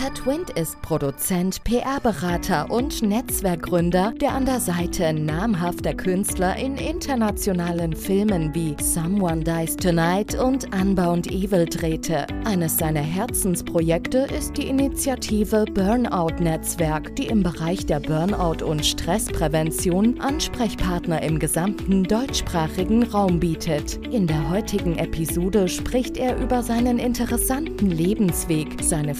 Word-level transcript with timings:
Pat 0.00 0.24
Wind 0.24 0.48
ist 0.58 0.80
Produzent, 0.80 1.62
PR-Berater 1.62 2.70
und 2.70 3.02
Netzwerkgründer, 3.02 4.14
der 4.18 4.32
an 4.32 4.46
der 4.46 4.58
Seite 4.58 5.12
namhafter 5.12 5.92
Künstler 5.92 6.56
in 6.56 6.78
internationalen 6.78 7.94
Filmen 7.94 8.54
wie 8.54 8.74
Someone 8.82 9.44
Dies 9.44 9.76
Tonight 9.76 10.40
und 10.40 10.74
Unbound 10.74 11.30
Evil 11.30 11.66
drehte. 11.66 12.26
Eines 12.46 12.78
seiner 12.78 13.02
Herzensprojekte 13.02 14.26
ist 14.34 14.56
die 14.56 14.68
Initiative 14.68 15.66
Burnout 15.66 16.42
Netzwerk, 16.42 17.14
die 17.16 17.26
im 17.26 17.42
Bereich 17.42 17.84
der 17.84 18.00
Burnout- 18.00 18.64
und 18.64 18.86
Stressprävention 18.86 20.18
Ansprechpartner 20.18 21.22
im 21.22 21.38
gesamten 21.38 22.04
deutschsprachigen 22.04 23.02
Raum 23.02 23.38
bietet. 23.38 23.98
In 24.06 24.26
der 24.26 24.48
heutigen 24.48 24.96
Episode 24.96 25.68
spricht 25.68 26.16
er 26.16 26.38
über 26.38 26.62
seinen 26.62 26.98
interessanten 26.98 27.90
Lebensweg, 27.90 28.82
seine 28.82 29.14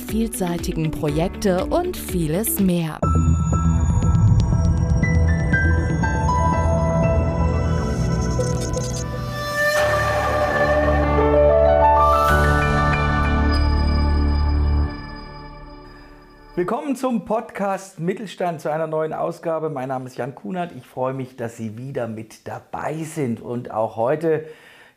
vielseitigen 0.70 0.90
Projekte 0.90 1.64
und 1.66 1.96
vieles 1.96 2.60
mehr. 2.60 2.98
Willkommen 16.54 16.94
zum 16.94 17.24
Podcast 17.24 17.98
Mittelstand 17.98 18.60
zu 18.60 18.70
einer 18.70 18.86
neuen 18.86 19.12
Ausgabe. 19.12 19.70
Mein 19.70 19.88
Name 19.88 20.06
ist 20.06 20.18
Jan 20.18 20.34
Kunert. 20.34 20.72
Ich 20.76 20.86
freue 20.86 21.14
mich, 21.14 21.36
dass 21.36 21.56
Sie 21.56 21.78
wieder 21.78 22.06
mit 22.06 22.46
dabei 22.46 23.02
sind. 23.02 23.40
Und 23.40 23.70
auch 23.70 23.96
heute 23.96 24.46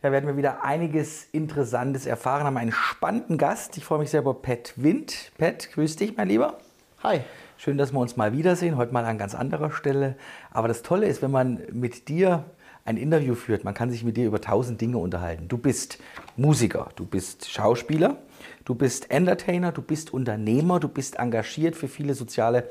da 0.03 0.11
werden 0.11 0.27
wir 0.27 0.35
wieder 0.35 0.65
einiges 0.65 1.29
Interessantes 1.31 2.05
erfahren. 2.05 2.43
Haben 2.43 2.57
einen 2.57 2.73
spannenden 2.73 3.37
Gast. 3.37 3.77
Ich 3.77 3.85
freue 3.85 3.99
mich 3.99 4.09
sehr 4.09 4.19
über 4.19 4.33
Pat 4.33 4.73
Wind. 4.75 5.31
Pat, 5.37 5.71
grüß 5.71 5.95
dich, 5.95 6.17
mein 6.17 6.27
Lieber. 6.27 6.57
Hi. 7.03 7.21
Schön, 7.55 7.77
dass 7.77 7.93
wir 7.93 7.99
uns 7.99 8.17
mal 8.17 8.33
wiedersehen. 8.33 8.75
Heute 8.75 8.91
mal 8.91 9.05
an 9.05 9.17
ganz 9.17 9.33
anderer 9.33 9.71
Stelle. 9.71 10.17
Aber 10.51 10.67
das 10.67 10.81
Tolle 10.81 11.07
ist, 11.07 11.21
wenn 11.21 11.31
man 11.31 11.61
mit 11.71 12.09
dir 12.09 12.43
ein 12.83 12.97
Interview 12.97 13.33
führt, 13.33 13.63
man 13.63 13.73
kann 13.73 13.91
sich 13.91 14.03
mit 14.03 14.17
dir 14.17 14.27
über 14.27 14.41
tausend 14.41 14.81
Dinge 14.81 14.97
unterhalten. 14.97 15.47
Du 15.47 15.57
bist 15.57 15.99
Musiker, 16.35 16.89
du 16.97 17.05
bist 17.05 17.49
Schauspieler, 17.49 18.17
du 18.65 18.75
bist 18.75 19.09
Entertainer, 19.09 19.71
du 19.71 19.81
bist 19.81 20.13
Unternehmer, 20.13 20.81
du 20.81 20.89
bist 20.89 21.17
engagiert 21.17 21.77
für 21.77 21.87
viele 21.87 22.13
soziale 22.13 22.69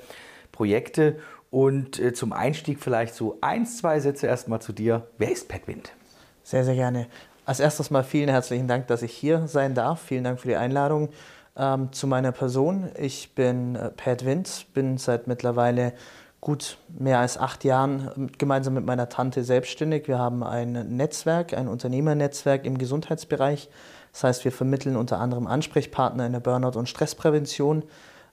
Projekte. 0.52 1.18
Und 1.48 1.98
äh, 1.98 2.12
zum 2.12 2.34
Einstieg 2.34 2.78
vielleicht 2.78 3.14
so 3.14 3.38
eins, 3.40 3.78
zwei 3.78 4.00
Sätze 4.00 4.26
erstmal 4.26 4.60
zu 4.60 4.74
dir. 4.74 5.06
Wer 5.16 5.32
ist 5.32 5.48
Pat 5.48 5.66
Wind? 5.66 5.94
Sehr, 6.42 6.64
sehr 6.64 6.74
gerne. 6.74 7.06
Als 7.44 7.60
erstes 7.60 7.90
mal 7.90 8.04
vielen 8.04 8.28
herzlichen 8.28 8.68
Dank, 8.68 8.86
dass 8.86 9.02
ich 9.02 9.12
hier 9.12 9.46
sein 9.48 9.74
darf. 9.74 10.00
Vielen 10.02 10.24
Dank 10.24 10.40
für 10.40 10.48
die 10.48 10.56
Einladung. 10.56 11.08
Ähm, 11.54 11.92
zu 11.92 12.06
meiner 12.06 12.32
Person. 12.32 12.90
Ich 12.98 13.34
bin 13.34 13.76
äh, 13.76 13.90
Pat 13.90 14.24
Wind, 14.24 14.66
bin 14.72 14.96
seit 14.96 15.26
mittlerweile 15.26 15.92
gut 16.40 16.78
mehr 16.88 17.18
als 17.18 17.36
acht 17.36 17.62
Jahren 17.62 18.10
ähm, 18.16 18.30
gemeinsam 18.38 18.74
mit 18.74 18.86
meiner 18.86 19.10
Tante 19.10 19.44
selbstständig. 19.44 20.08
Wir 20.08 20.18
haben 20.18 20.42
ein 20.42 20.72
Netzwerk, 20.96 21.52
ein 21.52 21.68
Unternehmernetzwerk 21.68 22.64
im 22.64 22.78
Gesundheitsbereich. 22.78 23.68
Das 24.12 24.24
heißt, 24.24 24.44
wir 24.44 24.52
vermitteln 24.52 24.96
unter 24.96 25.20
anderem 25.20 25.46
Ansprechpartner 25.46 26.24
in 26.24 26.32
der 26.32 26.40
Burnout- 26.40 26.78
und 26.78 26.88
Stressprävention. 26.88 27.84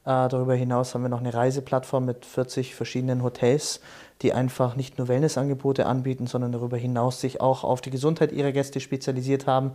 Äh, 0.06 0.28
darüber 0.30 0.56
hinaus 0.56 0.94
haben 0.94 1.02
wir 1.02 1.10
noch 1.10 1.20
eine 1.20 1.34
Reiseplattform 1.34 2.06
mit 2.06 2.26
40 2.26 2.76
verschiedenen 2.76 3.22
Hotels, 3.24 3.82
die 4.22 4.34
einfach 4.34 4.76
nicht 4.76 4.98
nur 4.98 5.08
Wellnessangebote 5.08 5.86
anbieten, 5.86 6.28
sondern 6.28 6.52
darüber 6.52 6.78
hinaus 6.78 7.22
sich 7.22 7.42
auch 7.42 7.64
auf 7.64 7.82
die 7.82 7.90
Gesundheit 7.90 8.32
ihrer 8.32 8.52
Gäste 8.52 8.80
spezialisiert 8.80 9.48
haben 9.48 9.72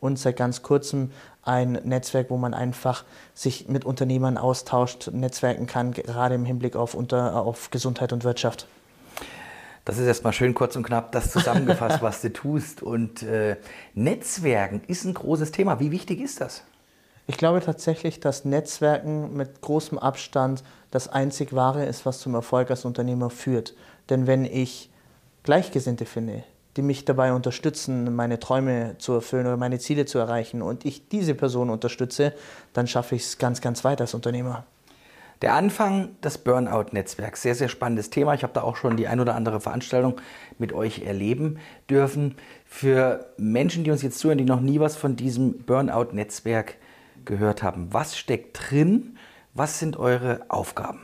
und 0.00 0.18
seit 0.18 0.36
ganz 0.36 0.62
kurzem 0.62 1.10
ein 1.42 1.72
Netzwerk, 1.84 2.30
wo 2.30 2.36
man 2.36 2.54
einfach 2.54 3.04
sich 3.34 3.68
mit 3.68 3.84
Unternehmern 3.84 4.36
austauscht, 4.36 5.10
netzwerken 5.12 5.66
kann, 5.66 5.92
gerade 5.92 6.34
im 6.34 6.44
Hinblick 6.44 6.76
auf, 6.76 6.94
unter, 6.94 7.36
auf 7.36 7.70
Gesundheit 7.70 8.12
und 8.12 8.24
Wirtschaft. 8.24 8.66
Das 9.84 9.96
ist 9.96 10.06
erstmal 10.06 10.34
schön 10.34 10.54
kurz 10.54 10.76
und 10.76 10.82
knapp 10.82 11.12
das 11.12 11.30
zusammengefasst, 11.30 12.02
was 12.02 12.20
du 12.20 12.32
tust. 12.32 12.82
Und 12.82 13.22
äh, 13.22 13.56
Netzwerken 13.94 14.82
ist 14.86 15.04
ein 15.04 15.14
großes 15.14 15.50
Thema. 15.50 15.80
Wie 15.80 15.90
wichtig 15.90 16.20
ist 16.20 16.40
das? 16.40 16.62
Ich 17.30 17.36
glaube 17.36 17.60
tatsächlich, 17.60 18.20
dass 18.20 18.46
Netzwerken 18.46 19.36
mit 19.36 19.60
großem 19.60 19.98
Abstand 19.98 20.64
das 20.90 21.08
einzig 21.08 21.52
Wahre 21.52 21.84
ist, 21.84 22.06
was 22.06 22.20
zum 22.20 22.34
Erfolg 22.34 22.70
als 22.70 22.86
Unternehmer 22.86 23.28
führt. 23.28 23.74
Denn 24.08 24.26
wenn 24.26 24.46
ich 24.46 24.90
Gleichgesinnte 25.42 26.06
finde, 26.06 26.42
die 26.78 26.82
mich 26.82 27.04
dabei 27.04 27.34
unterstützen, 27.34 28.16
meine 28.16 28.40
Träume 28.40 28.96
zu 28.96 29.12
erfüllen 29.12 29.46
oder 29.46 29.58
meine 29.58 29.78
Ziele 29.78 30.06
zu 30.06 30.18
erreichen 30.18 30.62
und 30.62 30.86
ich 30.86 31.10
diese 31.10 31.34
Person 31.34 31.68
unterstütze, 31.68 32.32
dann 32.72 32.86
schaffe 32.86 33.14
ich 33.14 33.24
es 33.24 33.36
ganz, 33.36 33.60
ganz 33.60 33.84
weit 33.84 34.00
als 34.00 34.14
Unternehmer. 34.14 34.64
Der 35.42 35.52
Anfang 35.52 36.18
des 36.22 36.38
Burnout-Netzwerks, 36.38 37.42
sehr, 37.42 37.54
sehr 37.54 37.68
spannendes 37.68 38.08
Thema. 38.08 38.32
Ich 38.32 38.42
habe 38.42 38.54
da 38.54 38.62
auch 38.62 38.76
schon 38.76 38.96
die 38.96 39.06
ein 39.06 39.20
oder 39.20 39.34
andere 39.34 39.60
Veranstaltung 39.60 40.18
mit 40.56 40.72
euch 40.72 41.02
erleben 41.02 41.58
dürfen. 41.90 42.36
Für 42.64 43.26
Menschen, 43.36 43.84
die 43.84 43.90
uns 43.90 44.00
jetzt 44.00 44.18
zuhören, 44.18 44.38
die 44.38 44.44
noch 44.44 44.62
nie 44.62 44.80
was 44.80 44.96
von 44.96 45.14
diesem 45.14 45.58
Burnout-Netzwerk 45.58 46.76
gehört 47.28 47.62
haben, 47.62 47.92
was 47.92 48.18
steckt 48.18 48.58
drin? 48.70 49.16
Was 49.54 49.78
sind 49.78 49.96
eure 49.96 50.40
Aufgaben? 50.48 51.00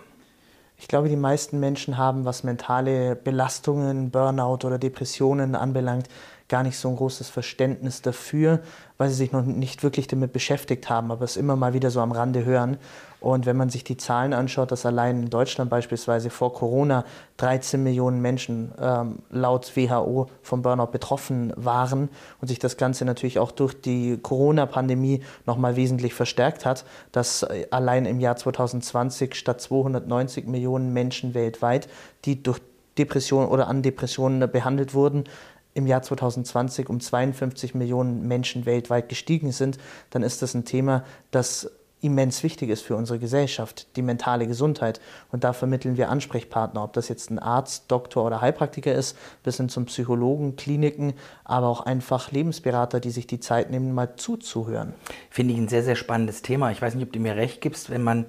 Ich 0.77 0.89
glaube, 0.89 1.09
die 1.09 1.17
meisten 1.17 1.61
Menschen 1.61 1.97
haben, 1.97 2.25
was 2.25 2.43
mentale 2.43 3.15
Belastungen, 3.15 4.11
Burnout 4.11 4.67
oder 4.67 4.79
Depressionen 4.79 5.55
anbelangt, 5.55 6.09
gar 6.49 6.63
nicht 6.63 6.77
so 6.77 6.89
ein 6.89 6.97
großes 6.97 7.31
Verständnis 7.31 8.03
dafür, 8.03 8.61
weil 8.99 9.09
sie 9.09 9.17
sich 9.17 9.33
noch 9.33 9.43
nicht 9.43 9.83
wirklich 9.83 10.07
damit 10.07 10.33
beschäftigt 10.33 10.91
haben, 10.91 11.11
aber 11.11 11.25
es 11.25 11.37
immer 11.37 11.57
mal 11.57 11.73
wieder 11.73 11.91
so 11.91 12.01
am 12.01 12.13
Rande 12.13 12.45
hören. 12.45 12.77
Und 13.21 13.47
wenn 13.47 13.57
man 13.57 13.71
sich 13.71 13.85
die 13.85 13.97
Zahlen 13.97 14.35
anschaut, 14.35 14.71
dass 14.71 14.85
allein 14.85 15.23
in 15.23 15.31
Deutschland 15.31 15.71
beispielsweise 15.71 16.29
vor 16.29 16.53
Corona 16.53 17.07
13 17.39 17.83
Millionen 17.83 18.21
Menschen 18.21 18.73
ähm, 18.79 19.21
laut 19.31 19.75
WHO 19.75 20.29
vom 20.43 20.61
Burnout 20.61 20.89
betroffen 20.89 21.51
waren 21.57 22.11
und 22.43 22.49
sich 22.49 22.59
das 22.59 22.77
Ganze 22.77 23.07
natürlich 23.07 23.39
auch 23.39 23.51
durch 23.51 23.81
die 23.81 24.19
Corona-Pandemie 24.19 25.23
nochmal 25.47 25.77
wesentlich 25.77 26.13
verstärkt 26.13 26.67
hat, 26.67 26.85
dass 27.13 27.45
äh, 27.45 27.67
allein 27.71 28.05
im 28.05 28.21
Jahr 28.21 28.37
2020 28.37 29.35
statt 29.35 29.63
290 29.63 30.47
Millionen 30.47 30.93
Menschen 30.93 31.33
weltweit, 31.33 31.89
die 32.27 32.43
durch 32.43 32.61
Depressionen 32.99 33.49
oder 33.49 33.69
an 33.69 33.83
Depressionen 33.83 34.51
behandelt 34.51 34.95
wurden, 34.95 35.25
im 35.75 35.87
Jahr 35.87 36.03
2020 36.03 36.89
um 36.89 37.01
52 37.01 37.75
Millionen 37.75 38.27
Menschen 38.27 38.65
weltweit 38.65 39.09
gestiegen 39.09 39.53
sind, 39.53 39.79
dann 40.11 40.23
ist 40.23 40.41
das 40.41 40.55
ein 40.55 40.65
Thema, 40.65 41.05
das 41.31 41.71
immens 42.05 42.43
wichtig 42.43 42.69
ist 42.69 42.83
für 42.83 42.97
unsere 42.97 43.19
Gesellschaft, 43.19 43.97
die 43.97 44.03
mentale 44.03 44.47
Gesundheit. 44.47 45.01
Und 45.33 45.43
da 45.43 45.55
vermitteln 45.55 45.97
wir 45.97 46.11
Ansprechpartner, 46.11 46.85
ob 46.85 46.93
das 46.93 47.09
jetzt 47.09 47.31
ein 47.31 47.39
Arzt, 47.39 47.85
Doktor 47.89 48.27
oder 48.27 48.43
Heilpraktiker 48.43 48.95
ist, 48.95 49.17
bis 49.43 49.57
hin 49.57 49.71
zum 49.71 49.87
Psychologen, 49.87 50.57
Kliniken, 50.57 51.15
aber 51.45 51.67
auch 51.67 51.81
einfach 51.81 52.31
Lebensberater, 52.31 53.01
die 53.01 53.11
sich 53.11 53.27
die 53.27 53.41
Zeit 53.41 53.71
nehmen, 53.71 53.95
mal 53.95 54.17
zuzuhören. 54.17 54.93
Finde 55.31 55.55
ich 55.55 55.61
ein 55.61 55.69
sehr, 55.69 55.83
sehr 55.83 55.97
spannendes 55.97 56.43
Thema. 56.43 56.71
Ich 56.71 56.83
weiß 56.83 56.95
nicht, 56.95 57.07
ob 57.07 57.13
du 57.13 57.21
mir 57.21 57.37
recht 57.37 57.63
gibst, 57.63 57.89
wenn 57.89 58.03
man 58.03 58.27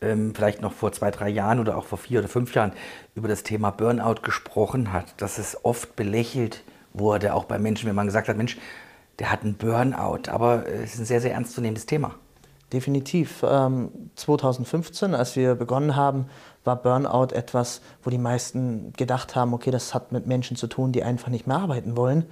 ähm, 0.00 0.34
vielleicht 0.34 0.62
noch 0.62 0.72
vor 0.72 0.92
zwei, 0.92 1.10
drei 1.10 1.28
Jahren 1.28 1.60
oder 1.60 1.76
auch 1.76 1.84
vor 1.84 1.98
vier 1.98 2.20
oder 2.20 2.28
fünf 2.28 2.54
Jahren 2.54 2.72
über 3.14 3.28
das 3.28 3.42
Thema 3.42 3.70
Burnout 3.70 4.22
gesprochen 4.22 4.92
hat, 4.92 5.20
dass 5.20 5.36
es 5.36 5.64
oft 5.64 5.96
belächelt 5.96 6.62
wurde, 6.92 7.34
auch 7.34 7.44
bei 7.44 7.58
Menschen, 7.58 7.88
wenn 7.88 7.96
man 7.96 8.06
gesagt 8.06 8.28
hat, 8.28 8.36
Mensch, 8.36 8.56
der 9.18 9.30
hat 9.30 9.42
einen 9.42 9.54
Burnout. 9.54 10.30
Aber 10.30 10.66
es 10.66 10.94
ist 10.94 11.00
ein 11.00 11.04
sehr, 11.04 11.20
sehr 11.20 11.34
ernstzunehmendes 11.34 11.86
Thema. 11.86 12.14
Definitiv. 12.72 13.40
2015, 13.40 15.08
ähm, 15.08 15.14
als 15.14 15.36
wir 15.36 15.54
begonnen 15.54 15.96
haben, 15.96 16.26
war 16.64 16.76
Burnout 16.76 17.34
etwas, 17.34 17.80
wo 18.02 18.10
die 18.10 18.18
meisten 18.18 18.92
gedacht 18.94 19.34
haben, 19.34 19.54
okay, 19.54 19.70
das 19.70 19.94
hat 19.94 20.12
mit 20.12 20.26
Menschen 20.26 20.56
zu 20.56 20.66
tun, 20.66 20.92
die 20.92 21.02
einfach 21.02 21.28
nicht 21.28 21.46
mehr 21.46 21.58
arbeiten 21.58 21.96
wollen. 21.96 22.26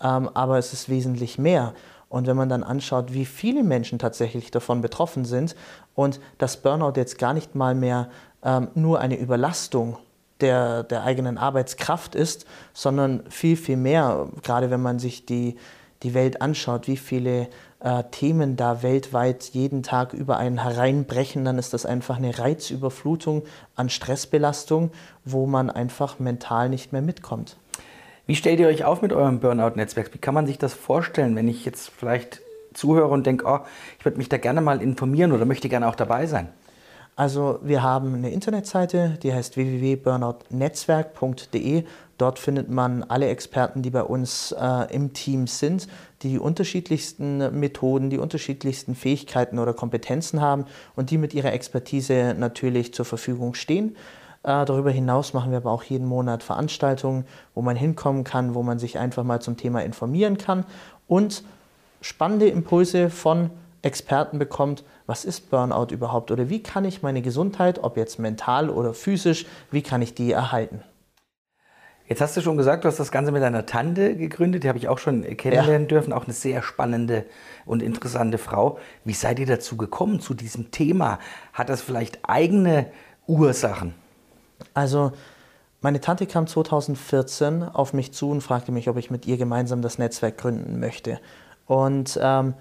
Ähm, 0.00 0.30
aber 0.32 0.58
es 0.58 0.72
ist 0.72 0.88
wesentlich 0.88 1.38
mehr. 1.38 1.74
Und 2.08 2.26
wenn 2.26 2.36
man 2.36 2.48
dann 2.48 2.62
anschaut, 2.62 3.12
wie 3.12 3.24
viele 3.24 3.62
Menschen 3.62 3.98
tatsächlich 3.98 4.50
davon 4.50 4.80
betroffen 4.80 5.24
sind 5.24 5.56
und 5.94 6.20
dass 6.38 6.58
Burnout 6.58 6.94
jetzt 6.96 7.18
gar 7.18 7.34
nicht 7.34 7.54
mal 7.54 7.74
mehr 7.74 8.08
ähm, 8.42 8.68
nur 8.74 9.00
eine 9.00 9.18
Überlastung 9.18 9.98
der, 10.42 10.82
der 10.82 11.04
eigenen 11.04 11.38
Arbeitskraft 11.38 12.14
ist, 12.14 12.46
sondern 12.74 13.22
viel, 13.30 13.56
viel 13.56 13.76
mehr, 13.76 14.28
gerade 14.42 14.70
wenn 14.70 14.82
man 14.82 14.98
sich 14.98 15.24
die, 15.24 15.56
die 16.02 16.14
Welt 16.14 16.42
anschaut, 16.42 16.88
wie 16.88 16.96
viele 16.96 17.48
äh, 17.80 18.04
Themen 18.10 18.56
da 18.56 18.82
weltweit 18.82 19.44
jeden 19.52 19.82
Tag 19.82 20.12
über 20.12 20.36
einen 20.36 20.62
hereinbrechen, 20.62 21.44
dann 21.44 21.58
ist 21.58 21.72
das 21.72 21.86
einfach 21.86 22.16
eine 22.16 22.38
Reizüberflutung 22.38 23.44
an 23.76 23.88
Stressbelastung, 23.88 24.90
wo 25.24 25.46
man 25.46 25.70
einfach 25.70 26.18
mental 26.18 26.68
nicht 26.68 26.92
mehr 26.92 27.02
mitkommt. 27.02 27.56
Wie 28.26 28.36
stellt 28.36 28.60
ihr 28.60 28.68
euch 28.68 28.84
auf 28.84 29.02
mit 29.02 29.12
eurem 29.12 29.40
Burnout-Netzwerk? 29.40 30.14
Wie 30.14 30.18
kann 30.18 30.34
man 30.34 30.46
sich 30.46 30.58
das 30.58 30.74
vorstellen, 30.74 31.34
wenn 31.34 31.48
ich 31.48 31.64
jetzt 31.64 31.90
vielleicht 31.90 32.40
zuhöre 32.72 33.08
und 33.08 33.26
denke, 33.26 33.44
oh, 33.46 33.60
ich 33.98 34.04
würde 34.04 34.18
mich 34.18 34.28
da 34.28 34.38
gerne 34.38 34.60
mal 34.60 34.80
informieren 34.80 35.32
oder 35.32 35.44
möchte 35.44 35.68
gerne 35.68 35.88
auch 35.88 35.96
dabei 35.96 36.26
sein? 36.26 36.48
Also 37.14 37.58
wir 37.62 37.82
haben 37.82 38.14
eine 38.14 38.30
Internetseite, 38.30 39.18
die 39.22 39.34
heißt 39.34 39.56
www.burnoutnetzwerk.de. 39.56 41.84
Dort 42.16 42.38
findet 42.38 42.70
man 42.70 43.02
alle 43.02 43.28
Experten, 43.28 43.82
die 43.82 43.90
bei 43.90 44.02
uns 44.02 44.52
äh, 44.52 44.94
im 44.94 45.12
Team 45.12 45.46
sind, 45.46 45.88
die 46.22 46.38
unterschiedlichsten 46.38 47.58
Methoden, 47.58 48.08
die 48.08 48.16
unterschiedlichsten 48.18 48.94
Fähigkeiten 48.94 49.58
oder 49.58 49.74
Kompetenzen 49.74 50.40
haben 50.40 50.64
und 50.96 51.10
die 51.10 51.18
mit 51.18 51.34
ihrer 51.34 51.52
Expertise 51.52 52.34
natürlich 52.38 52.94
zur 52.94 53.04
Verfügung 53.04 53.52
stehen. 53.54 53.94
Äh, 54.42 54.64
darüber 54.64 54.90
hinaus 54.90 55.34
machen 55.34 55.50
wir 55.50 55.58
aber 55.58 55.70
auch 55.70 55.82
jeden 55.82 56.06
Monat 56.06 56.42
Veranstaltungen, 56.42 57.26
wo 57.54 57.60
man 57.60 57.76
hinkommen 57.76 58.24
kann, 58.24 58.54
wo 58.54 58.62
man 58.62 58.78
sich 58.78 58.98
einfach 58.98 59.24
mal 59.24 59.42
zum 59.42 59.58
Thema 59.58 59.82
informieren 59.82 60.38
kann 60.38 60.64
und 61.08 61.44
spannende 62.00 62.48
Impulse 62.48 63.10
von 63.10 63.50
Experten 63.82 64.38
bekommt, 64.38 64.82
was 65.06 65.24
ist 65.24 65.50
Burnout 65.50 65.92
überhaupt 65.92 66.30
oder 66.30 66.48
wie 66.48 66.62
kann 66.62 66.84
ich 66.84 67.02
meine 67.02 67.22
Gesundheit, 67.22 67.82
ob 67.82 67.96
jetzt 67.96 68.18
mental 68.18 68.70
oder 68.70 68.94
physisch, 68.94 69.46
wie 69.70 69.82
kann 69.82 70.02
ich 70.02 70.14
die 70.14 70.32
erhalten? 70.32 70.82
Jetzt 72.08 72.20
hast 72.20 72.36
du 72.36 72.40
schon 72.42 72.56
gesagt, 72.56 72.84
du 72.84 72.88
hast 72.88 73.00
das 73.00 73.10
Ganze 73.10 73.32
mit 73.32 73.42
deiner 73.42 73.64
Tante 73.64 74.16
gegründet, 74.16 74.64
die 74.64 74.68
habe 74.68 74.76
ich 74.76 74.88
auch 74.88 74.98
schon 74.98 75.22
kennenlernen 75.36 75.82
ja. 75.82 75.88
dürfen, 75.88 76.12
auch 76.12 76.24
eine 76.24 76.34
sehr 76.34 76.62
spannende 76.62 77.24
und 77.64 77.82
interessante 77.82 78.38
Frau. 78.38 78.78
Wie 79.04 79.14
seid 79.14 79.38
ihr 79.38 79.46
dazu 79.46 79.76
gekommen, 79.76 80.20
zu 80.20 80.34
diesem 80.34 80.70
Thema? 80.70 81.18
Hat 81.52 81.68
das 81.68 81.80
vielleicht 81.80 82.18
eigene 82.28 82.86
Ursachen? 83.26 83.94
Also 84.74 85.12
meine 85.80 86.00
Tante 86.00 86.26
kam 86.26 86.46
2014 86.46 87.62
auf 87.62 87.92
mich 87.92 88.12
zu 88.12 88.30
und 88.30 88.40
fragte 88.40 88.72
mich, 88.72 88.88
ob 88.88 88.98
ich 88.98 89.10
mit 89.10 89.26
ihr 89.26 89.36
gemeinsam 89.36 89.80
das 89.80 89.98
Netzwerk 89.98 90.38
gründen 90.38 90.80
möchte. 90.80 91.18
Und 91.66 92.18
ähm, 92.22 92.54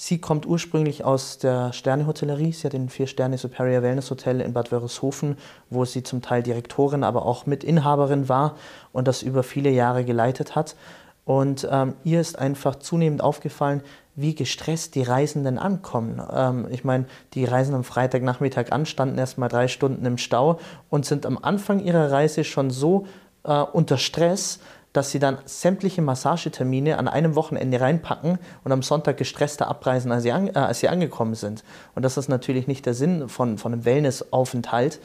Sie 0.00 0.20
kommt 0.20 0.46
ursprünglich 0.46 1.04
aus 1.04 1.38
der 1.38 1.72
Sternehotellerie. 1.72 2.52
Sie 2.52 2.64
hat 2.64 2.72
den 2.72 2.88
Vier-Sterne 2.88 3.36
Superior 3.36 3.82
Wellness 3.82 4.12
Hotel 4.12 4.40
in 4.40 4.52
Bad 4.52 4.70
Wörishofen, 4.70 5.36
wo 5.70 5.84
sie 5.84 6.04
zum 6.04 6.22
Teil 6.22 6.44
Direktorin, 6.44 7.02
aber 7.02 7.26
auch 7.26 7.46
Mitinhaberin 7.46 8.28
war 8.28 8.54
und 8.92 9.08
das 9.08 9.22
über 9.22 9.42
viele 9.42 9.70
Jahre 9.70 10.04
geleitet 10.04 10.54
hat. 10.54 10.76
Und 11.24 11.66
ähm, 11.68 11.94
ihr 12.04 12.20
ist 12.20 12.38
einfach 12.38 12.76
zunehmend 12.76 13.22
aufgefallen, 13.22 13.82
wie 14.14 14.36
gestresst 14.36 14.94
die 14.94 15.02
Reisenden 15.02 15.58
ankommen. 15.58 16.22
Ähm, 16.32 16.68
ich 16.70 16.84
meine, 16.84 17.06
die 17.34 17.44
reisen 17.44 17.74
am 17.74 17.82
Freitagnachmittag 17.82 18.70
an, 18.70 18.86
standen 18.86 19.18
erst 19.18 19.36
mal 19.36 19.48
drei 19.48 19.66
Stunden 19.66 20.06
im 20.06 20.16
Stau 20.16 20.60
und 20.90 21.06
sind 21.06 21.26
am 21.26 21.36
Anfang 21.42 21.80
ihrer 21.80 22.12
Reise 22.12 22.44
schon 22.44 22.70
so 22.70 23.08
äh, 23.42 23.62
unter 23.62 23.98
Stress, 23.98 24.60
dass 24.92 25.10
sie 25.10 25.18
dann 25.18 25.38
sämtliche 25.44 26.02
Massagetermine 26.02 26.98
an 26.98 27.08
einem 27.08 27.34
Wochenende 27.34 27.80
reinpacken 27.80 28.38
und 28.64 28.72
am 28.72 28.82
Sonntag 28.82 29.16
gestresster 29.16 29.68
abreisen, 29.68 30.10
als 30.12 30.22
sie, 30.22 30.32
an, 30.32 30.48
äh, 30.48 30.52
als 30.54 30.80
sie 30.80 30.88
angekommen 30.88 31.34
sind. 31.34 31.64
Und 31.94 32.04
das 32.04 32.16
ist 32.16 32.28
natürlich 32.28 32.66
nicht 32.66 32.86
der 32.86 32.94
Sinn 32.94 33.28
von, 33.28 33.58
von 33.58 33.72
einem 33.72 33.84
Wellnessaufenthalt. 33.84 35.00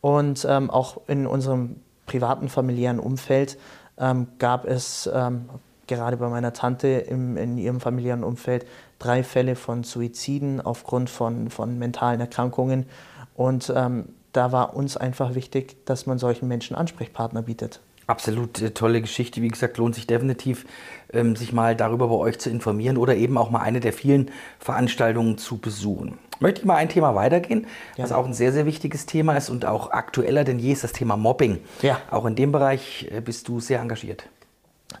Und 0.00 0.46
ähm, 0.48 0.70
auch 0.70 1.00
in 1.06 1.26
unserem 1.26 1.76
privaten 2.06 2.48
familiären 2.48 2.98
Umfeld 2.98 3.58
ähm, 3.98 4.26
gab 4.38 4.66
es 4.66 5.08
ähm, 5.12 5.48
gerade 5.86 6.16
bei 6.16 6.28
meiner 6.28 6.52
Tante 6.52 6.88
im, 6.88 7.36
in 7.36 7.58
ihrem 7.58 7.80
familiären 7.80 8.24
Umfeld 8.24 8.66
drei 8.98 9.22
Fälle 9.22 9.56
von 9.56 9.84
Suiziden 9.84 10.60
aufgrund 10.60 11.10
von, 11.10 11.50
von 11.50 11.78
mentalen 11.78 12.20
Erkrankungen. 12.20 12.86
Und 13.34 13.72
ähm, 13.74 14.06
da 14.32 14.52
war 14.52 14.74
uns 14.74 14.96
einfach 14.96 15.34
wichtig, 15.34 15.84
dass 15.84 16.06
man 16.06 16.18
solchen 16.18 16.48
Menschen 16.48 16.76
Ansprechpartner 16.76 17.42
bietet. 17.42 17.80
Absolut 18.06 18.60
äh, 18.60 18.70
tolle 18.70 19.00
Geschichte. 19.00 19.42
Wie 19.42 19.48
gesagt, 19.48 19.78
lohnt 19.78 19.94
sich 19.94 20.06
definitiv, 20.06 20.66
ähm, 21.12 21.36
sich 21.36 21.52
mal 21.52 21.76
darüber 21.76 22.08
bei 22.08 22.14
euch 22.14 22.38
zu 22.38 22.50
informieren 22.50 22.96
oder 22.96 23.14
eben 23.14 23.38
auch 23.38 23.50
mal 23.50 23.60
eine 23.60 23.80
der 23.80 23.92
vielen 23.92 24.30
Veranstaltungen 24.58 25.38
zu 25.38 25.58
besuchen. 25.58 26.18
Möchte 26.40 26.60
ich 26.60 26.66
mal 26.66 26.76
ein 26.76 26.88
Thema 26.88 27.14
weitergehen, 27.14 27.66
ja. 27.96 28.04
was 28.04 28.12
auch 28.12 28.26
ein 28.26 28.34
sehr, 28.34 28.52
sehr 28.52 28.66
wichtiges 28.66 29.06
Thema 29.06 29.36
ist 29.36 29.48
und 29.48 29.64
auch 29.64 29.90
aktueller 29.90 30.42
denn 30.42 30.58
je 30.58 30.72
ist 30.72 30.82
das 30.82 30.92
Thema 30.92 31.16
Mobbing. 31.16 31.60
Ja. 31.82 31.98
Auch 32.10 32.26
in 32.26 32.34
dem 32.34 32.50
Bereich 32.50 33.08
äh, 33.12 33.20
bist 33.20 33.46
du 33.46 33.60
sehr 33.60 33.80
engagiert. 33.80 34.28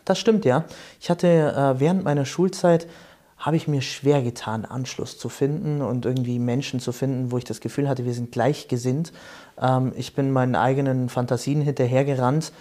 Das 0.04 0.18
stimmt, 0.18 0.44
ja. 0.44 0.64
Ich 1.00 1.10
hatte 1.10 1.26
äh, 1.26 1.80
während 1.80 2.04
meiner 2.04 2.24
Schulzeit 2.24 2.86
habe 3.36 3.56
ich 3.56 3.66
mir 3.66 3.82
schwer 3.82 4.22
getan, 4.22 4.64
Anschluss 4.64 5.18
zu 5.18 5.28
finden 5.28 5.82
und 5.82 6.06
irgendwie 6.06 6.38
Menschen 6.38 6.78
zu 6.78 6.92
finden, 6.92 7.32
wo 7.32 7.38
ich 7.38 7.44
das 7.44 7.60
Gefühl 7.60 7.88
hatte, 7.88 8.04
wir 8.04 8.14
sind 8.14 8.30
gleichgesinnt. 8.30 9.12
Ähm, 9.60 9.92
ich 9.96 10.14
bin 10.14 10.30
meinen 10.30 10.54
eigenen 10.54 11.08
Fantasien 11.08 11.60
hinterhergerannt 11.60 12.52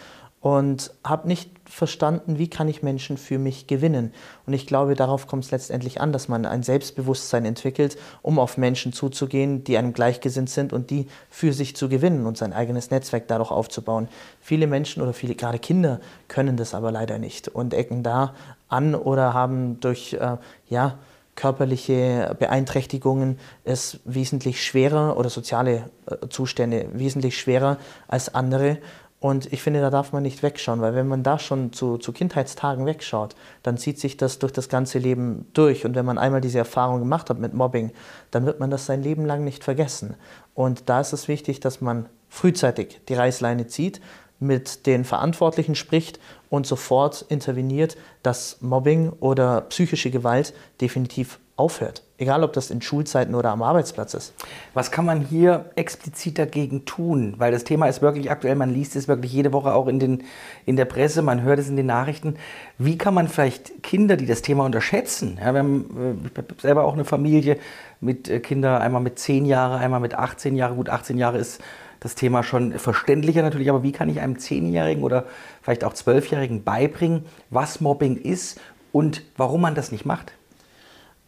und 0.42 0.92
habe 1.04 1.28
nicht 1.28 1.52
verstanden, 1.66 2.40
wie 2.40 2.50
kann 2.50 2.68
ich 2.68 2.82
Menschen 2.82 3.18
für 3.18 3.38
mich 3.38 3.68
gewinnen. 3.68 4.12
Und 4.48 4.54
ich 4.54 4.66
glaube, 4.66 4.96
darauf 4.96 5.28
kommt 5.28 5.46
es 5.46 5.52
letztendlich 5.52 6.02
an, 6.02 6.12
dass 6.12 6.28
man 6.28 6.48
ein 6.48 6.64
Selbstbewusstsein 6.64 7.46
entwickelt, 7.46 7.98
um 8.24 8.40
auf 8.40 8.58
Menschen 8.58 8.92
zuzugehen, 8.92 9.64
die 9.64 9.78
einem 9.78 9.94
gleichgesinnt 9.94 10.50
sind 10.50 10.74
und 10.74 10.90
die 10.90 11.08
für 11.30 11.54
sich 11.54 11.76
zu 11.76 11.90
gewinnen 11.90 12.26
und 12.26 12.38
sein 12.38 12.54
eigenes 12.54 12.90
Netzwerk 12.90 13.28
dadurch 13.28 13.52
aufzubauen. 13.52 14.10
Viele 14.42 14.66
Menschen 14.66 15.04
oder 15.04 15.14
viele, 15.14 15.36
gerade 15.36 15.60
Kinder, 15.60 16.02
können 16.28 16.58
das 16.58 16.74
aber 16.74 16.92
leider 16.92 17.20
nicht 17.20 17.48
und 17.48 17.76
ecken 17.76 18.02
da 18.02 18.34
an 18.68 18.96
oder 18.96 19.36
haben 19.36 19.80
durch, 19.80 20.14
äh, 20.14 20.38
ja, 20.68 20.98
körperliche 21.36 22.36
Beeinträchtigungen 22.38 23.40
es 23.64 24.00
wesentlich 24.04 24.64
schwerer 24.64 25.18
oder 25.18 25.30
soziale 25.30 25.90
äh, 26.06 26.28
Zustände 26.30 26.88
wesentlich 26.94 27.40
schwerer 27.40 27.78
als 28.08 28.36
andere 28.36 28.80
und 29.22 29.54
ich 29.54 29.62
finde, 29.62 29.82
da 29.82 29.92
darf 29.92 30.14
man 30.14 30.24
nicht 30.24 30.42
wegschauen, 30.42 30.82
weil 30.82 30.96
wenn 30.96 31.08
man 31.08 31.22
da 31.22 31.38
schon 31.38 31.72
zu, 31.74 32.00
zu 32.00 32.12
Kindheitstagen 32.12 32.88
wegschaut, 32.88 33.36
dann 33.62 33.78
zieht 33.78 34.00
sich 34.00 34.18
das 34.18 34.40
durch 34.40 34.52
das 34.52 34.68
ganze 34.68 34.98
Leben 34.98 35.46
durch. 35.54 35.86
Und 35.86 35.94
wenn 35.94 36.06
man 36.08 36.18
einmal 36.18 36.42
diese 36.42 36.58
Erfahrung 36.58 36.98
gemacht 37.00 37.30
hat 37.30 37.38
mit 37.38 37.54
Mobbing, 37.54 37.92
dann 38.32 38.48
wird 38.48 38.60
man 38.60 38.72
das 38.72 38.88
sein 38.88 39.04
Leben 39.04 39.28
lang 39.28 39.44
nicht 39.44 39.64
vergessen. 39.64 40.16
Und 40.56 40.90
da 40.90 41.00
ist 41.02 41.14
es 41.14 41.28
wichtig, 41.28 41.60
dass 41.60 41.82
man 41.82 42.08
frühzeitig 42.30 43.00
die 43.10 43.14
Reißleine 43.14 43.68
zieht, 43.68 44.02
mit 44.40 44.88
den 44.88 45.06
Verantwortlichen 45.06 45.76
spricht 45.76 46.20
und 46.50 46.66
sofort 46.66 47.24
interveniert, 47.30 47.98
dass 48.24 48.58
Mobbing 48.60 49.14
oder 49.20 49.62
psychische 49.70 50.10
Gewalt 50.10 50.56
definitiv 50.82 51.38
aufhört. 51.62 52.02
Egal, 52.18 52.44
ob 52.44 52.54
das 52.54 52.72
in 52.72 52.82
Schulzeiten 52.82 53.36
oder 53.36 53.52
am 53.52 53.62
Arbeitsplatz 53.62 54.16
ist. 54.16 54.34
Was 54.74 54.90
kann 54.90 55.06
man 55.06 55.22
hier 55.22 55.72
explizit 55.76 56.40
dagegen 56.40 56.86
tun? 56.86 57.36
Weil 57.38 57.52
das 57.52 57.64
Thema 57.64 57.88
ist 57.88 58.02
wirklich 58.02 58.32
aktuell, 58.32 58.56
man 58.56 58.74
liest 58.74 58.96
es 58.96 59.08
wirklich 59.08 59.32
jede 59.32 59.54
Woche 59.54 59.74
auch 59.74 59.88
in, 59.88 60.00
den, 60.00 60.24
in 60.66 60.76
der 60.76 60.86
Presse, 60.86 61.22
man 61.22 61.44
hört 61.44 61.60
es 61.60 61.70
in 61.70 61.76
den 61.76 61.86
Nachrichten. 61.86 62.36
Wie 62.80 62.98
kann 62.98 63.14
man 63.14 63.28
vielleicht 63.28 63.84
Kinder, 63.84 64.18
die 64.18 64.26
das 64.26 64.42
Thema 64.42 64.66
unterschätzen, 64.66 65.38
ja, 65.40 65.54
wir 65.54 65.60
haben 65.60 66.20
äh, 66.36 66.42
ich 66.56 66.62
selber 66.62 66.84
auch 66.86 66.94
eine 66.94 67.06
Familie 67.06 67.58
mit 68.00 68.28
äh, 68.28 68.40
Kindern, 68.40 68.82
einmal 68.82 69.02
mit 69.02 69.20
10 69.20 69.46
Jahren, 69.46 69.80
einmal 69.80 70.00
mit 70.00 70.16
18 70.16 70.56
Jahren, 70.56 70.78
gut 70.78 70.90
18 70.90 71.18
Jahre 71.18 71.38
ist 71.38 71.62
das 72.02 72.16
Thema 72.16 72.42
schon 72.44 72.80
verständlicher 72.80 73.44
natürlich, 73.44 73.70
aber 73.70 73.84
wie 73.84 73.92
kann 73.92 74.10
ich 74.10 74.20
einem 74.20 74.34
10-Jährigen 74.34 75.04
oder 75.04 75.26
vielleicht 75.62 75.84
auch 75.84 75.94
12-Jährigen 75.94 76.64
beibringen, 76.64 77.26
was 77.52 77.80
Mobbing 77.80 78.18
ist 78.18 78.60
und 78.92 79.22
warum 79.38 79.62
man 79.62 79.76
das 79.76 79.92
nicht 79.92 80.06
macht? 80.06 80.34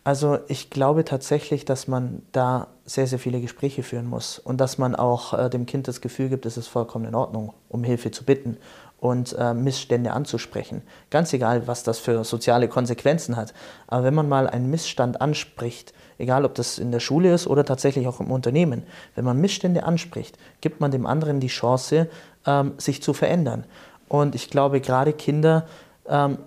Also 0.03 0.39
ich 0.47 0.69
glaube 0.69 1.05
tatsächlich, 1.05 1.63
dass 1.63 1.87
man 1.87 2.23
da 2.33 2.67
sehr, 2.85 3.07
sehr 3.07 3.19
viele 3.19 3.39
Gespräche 3.39 3.83
führen 3.83 4.05
muss 4.05 4.37
und 4.37 4.59
dass 4.59 4.77
man 4.77 4.95
auch 4.95 5.33
äh, 5.33 5.49
dem 5.49 5.65
Kind 5.65 5.87
das 5.87 6.01
Gefühl 6.01 6.27
gibt, 6.27 6.45
es 6.45 6.57
ist 6.57 6.67
vollkommen 6.67 7.05
in 7.05 7.15
Ordnung, 7.15 7.53
um 7.69 7.85
Hilfe 7.85 8.11
zu 8.11 8.25
bitten 8.25 8.57
und 8.99 9.33
äh, 9.39 9.53
Missstände 9.53 10.11
anzusprechen. 10.11 10.81
Ganz 11.09 11.31
egal, 11.31 11.67
was 11.67 11.83
das 11.83 11.99
für 11.99 12.25
soziale 12.25 12.67
Konsequenzen 12.67 13.37
hat. 13.37 13.53
Aber 13.87 14.03
wenn 14.03 14.13
man 14.13 14.27
mal 14.27 14.47
einen 14.47 14.69
Missstand 14.69 15.21
anspricht, 15.21 15.93
egal 16.17 16.43
ob 16.43 16.55
das 16.55 16.79
in 16.79 16.91
der 16.91 16.99
Schule 16.99 17.33
ist 17.33 17.47
oder 17.47 17.63
tatsächlich 17.63 18.07
auch 18.07 18.19
im 18.19 18.31
Unternehmen, 18.31 18.83
wenn 19.15 19.23
man 19.23 19.39
Missstände 19.39 19.83
anspricht, 19.83 20.37
gibt 20.59 20.81
man 20.81 20.91
dem 20.91 21.05
anderen 21.05 21.39
die 21.39 21.47
Chance, 21.47 22.09
ähm, 22.45 22.73
sich 22.77 23.01
zu 23.01 23.13
verändern. 23.13 23.63
Und 24.09 24.35
ich 24.35 24.49
glaube, 24.49 24.81
gerade 24.81 25.13
Kinder 25.13 25.65
ähm, 26.07 26.39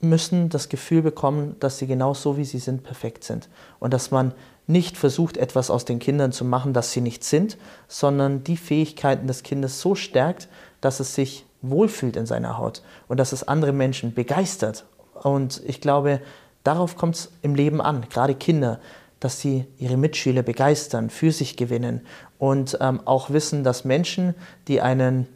müssen 0.00 0.48
das 0.48 0.68
Gefühl 0.68 1.02
bekommen, 1.02 1.56
dass 1.60 1.78
sie 1.78 1.86
genau 1.86 2.14
so, 2.14 2.36
wie 2.36 2.44
sie 2.44 2.58
sind, 2.58 2.84
perfekt 2.84 3.24
sind. 3.24 3.48
Und 3.80 3.92
dass 3.92 4.10
man 4.10 4.32
nicht 4.66 4.96
versucht, 4.96 5.36
etwas 5.36 5.70
aus 5.70 5.84
den 5.84 5.98
Kindern 5.98 6.30
zu 6.30 6.44
machen, 6.44 6.72
das 6.72 6.92
sie 6.92 7.00
nicht 7.00 7.24
sind, 7.24 7.56
sondern 7.88 8.44
die 8.44 8.56
Fähigkeiten 8.56 9.26
des 9.26 9.42
Kindes 9.42 9.80
so 9.80 9.94
stärkt, 9.94 10.48
dass 10.80 11.00
es 11.00 11.14
sich 11.14 11.46
wohlfühlt 11.62 12.16
in 12.16 12.26
seiner 12.26 12.58
Haut 12.58 12.82
und 13.08 13.18
dass 13.18 13.32
es 13.32 13.48
andere 13.48 13.72
Menschen 13.72 14.14
begeistert. 14.14 14.84
Und 15.14 15.62
ich 15.66 15.80
glaube, 15.80 16.20
darauf 16.62 16.96
kommt 16.96 17.16
es 17.16 17.32
im 17.42 17.54
Leben 17.54 17.80
an, 17.80 18.06
gerade 18.10 18.34
Kinder, 18.34 18.78
dass 19.20 19.40
sie 19.40 19.66
ihre 19.78 19.96
Mitschüler 19.96 20.42
begeistern, 20.42 21.10
für 21.10 21.32
sich 21.32 21.56
gewinnen 21.56 22.02
und 22.38 22.78
ähm, 22.80 23.00
auch 23.04 23.30
wissen, 23.30 23.64
dass 23.64 23.84
Menschen, 23.84 24.34
die 24.68 24.80
einen 24.80 25.26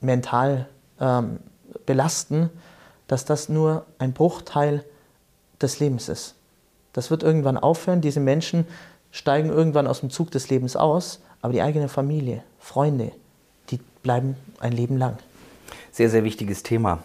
mental 0.00 0.66
ähm, 1.00 1.38
belasten, 1.86 2.50
dass 3.08 3.24
das 3.24 3.48
nur 3.48 3.84
ein 3.98 4.12
Bruchteil 4.12 4.84
des 5.60 5.80
Lebens 5.80 6.08
ist. 6.08 6.34
Das 6.92 7.10
wird 7.10 7.22
irgendwann 7.22 7.58
aufhören. 7.58 8.00
Diese 8.00 8.20
Menschen 8.20 8.66
steigen 9.10 9.48
irgendwann 9.48 9.86
aus 9.86 10.00
dem 10.00 10.10
Zug 10.10 10.30
des 10.30 10.48
Lebens 10.50 10.76
aus, 10.76 11.20
aber 11.42 11.52
die 11.52 11.62
eigene 11.62 11.88
Familie, 11.88 12.44
Freunde, 12.60 13.12
die 13.70 13.80
bleiben 14.02 14.36
ein 14.60 14.72
Leben 14.72 14.96
lang. 14.96 15.18
Sehr, 15.90 16.10
sehr 16.10 16.24
wichtiges 16.24 16.62
Thema. 16.62 17.02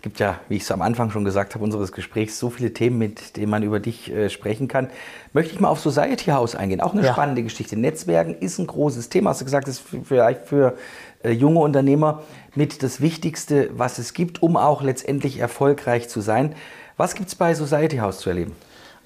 Es 0.00 0.02
gibt 0.02 0.18
ja, 0.18 0.40
wie 0.48 0.56
ich 0.56 0.62
es 0.62 0.70
am 0.70 0.80
Anfang 0.80 1.10
schon 1.10 1.26
gesagt 1.26 1.54
habe, 1.54 1.62
unseres 1.62 1.92
Gesprächs 1.92 2.38
so 2.38 2.48
viele 2.48 2.72
Themen, 2.72 2.96
mit 2.96 3.36
denen 3.36 3.50
man 3.50 3.62
über 3.62 3.80
dich 3.80 4.10
äh, 4.10 4.30
sprechen 4.30 4.66
kann. 4.66 4.88
Möchte 5.34 5.52
ich 5.52 5.60
mal 5.60 5.68
auf 5.68 5.78
Society 5.78 6.30
House 6.30 6.54
eingehen. 6.54 6.80
Auch 6.80 6.94
eine 6.94 7.04
ja. 7.04 7.12
spannende 7.12 7.42
Geschichte. 7.42 7.76
Netzwerken 7.76 8.34
ist 8.34 8.58
ein 8.58 8.66
großes 8.66 9.10
Thema. 9.10 9.28
Hast 9.28 9.42
du 9.42 9.44
gesagt, 9.44 9.68
das 9.68 9.80
ist 9.80 9.84
vielleicht 10.04 10.46
für, 10.46 10.78
äh, 11.22 11.32
junge 11.32 11.60
Unternehmer 11.60 12.22
mit 12.54 12.82
das 12.82 13.02
Wichtigste, 13.02 13.68
was 13.74 13.98
es 13.98 14.14
gibt, 14.14 14.42
um 14.42 14.56
auch 14.56 14.80
letztendlich 14.80 15.38
erfolgreich 15.38 16.08
zu 16.08 16.22
sein. 16.22 16.54
Was 16.96 17.14
gibt 17.14 17.28
es 17.28 17.34
bei 17.34 17.54
Society 17.54 17.98
House 17.98 18.20
zu 18.20 18.30
erleben? 18.30 18.56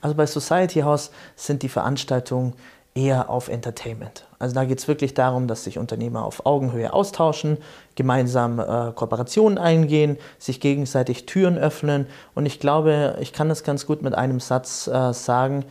Also 0.00 0.14
bei 0.14 0.26
Society 0.26 0.82
House 0.82 1.10
sind 1.34 1.64
die 1.64 1.68
Veranstaltungen 1.68 2.52
eher 2.94 3.28
auf 3.28 3.48
Entertainment. 3.48 4.26
Also 4.38 4.54
da 4.54 4.64
geht 4.64 4.78
es 4.78 4.86
wirklich 4.86 5.14
darum, 5.14 5.48
dass 5.48 5.64
sich 5.64 5.78
Unternehmer 5.78 6.24
auf 6.24 6.46
Augenhöhe 6.46 6.92
austauschen, 6.92 7.58
gemeinsam 7.96 8.60
äh, 8.60 8.92
Kooperationen 8.92 9.58
eingehen, 9.58 10.16
sich 10.38 10.60
gegenseitig 10.60 11.26
Türen 11.26 11.58
öffnen. 11.58 12.06
Und 12.34 12.46
ich 12.46 12.60
glaube, 12.60 13.16
ich 13.20 13.32
kann 13.32 13.48
das 13.48 13.64
ganz 13.64 13.86
gut 13.86 14.02
mit 14.02 14.14
einem 14.14 14.38
Satz 14.38 14.86
äh, 14.86 15.12
sagen, 15.12 15.64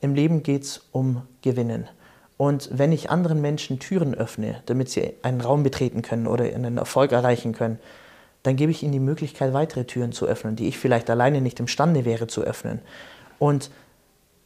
im 0.00 0.14
Leben 0.14 0.42
geht 0.42 0.62
es 0.62 0.88
um 0.92 1.22
Gewinnen. 1.42 1.88
Und 2.38 2.70
wenn 2.72 2.90
ich 2.90 3.10
anderen 3.10 3.40
Menschen 3.40 3.78
Türen 3.78 4.14
öffne, 4.14 4.62
damit 4.66 4.88
sie 4.88 5.14
einen 5.22 5.42
Raum 5.42 5.62
betreten 5.62 6.02
können 6.02 6.26
oder 6.26 6.44
einen 6.44 6.78
Erfolg 6.78 7.12
erreichen 7.12 7.52
können, 7.52 7.78
dann 8.42 8.56
gebe 8.56 8.72
ich 8.72 8.82
ihnen 8.82 8.92
die 8.92 8.98
Möglichkeit, 8.98 9.52
weitere 9.52 9.84
Türen 9.84 10.12
zu 10.12 10.26
öffnen, 10.26 10.56
die 10.56 10.66
ich 10.66 10.78
vielleicht 10.78 11.08
alleine 11.10 11.40
nicht 11.40 11.60
imstande 11.60 12.04
wäre 12.04 12.26
zu 12.26 12.42
öffnen. 12.42 12.80
Und 13.38 13.70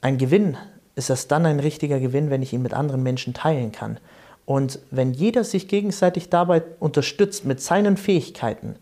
ein 0.02 0.18
Gewinn 0.18 0.59
ist 0.97 1.11
das 1.11 1.29
dann 1.29 1.47
ein 1.47 1.61
richtiger 1.61 2.00
Gewinn, 2.00 2.31
wenn 2.31 2.43
ich 2.43 2.53
ihn 2.53 2.62
mit 2.62 2.75
anderen 2.75 3.03
Menschen 3.03 3.35
teilen 3.35 3.71
kann. 3.71 3.99
Und 4.47 4.81
wenn 4.91 5.12
jeder 5.12 5.45
sich 5.45 5.69
gegenseitig 5.69 6.31
dabei 6.31 6.62
unterstützt, 6.81 7.45
mit 7.45 7.61
seinen 7.61 7.97
Fähigkeiten 7.97 8.76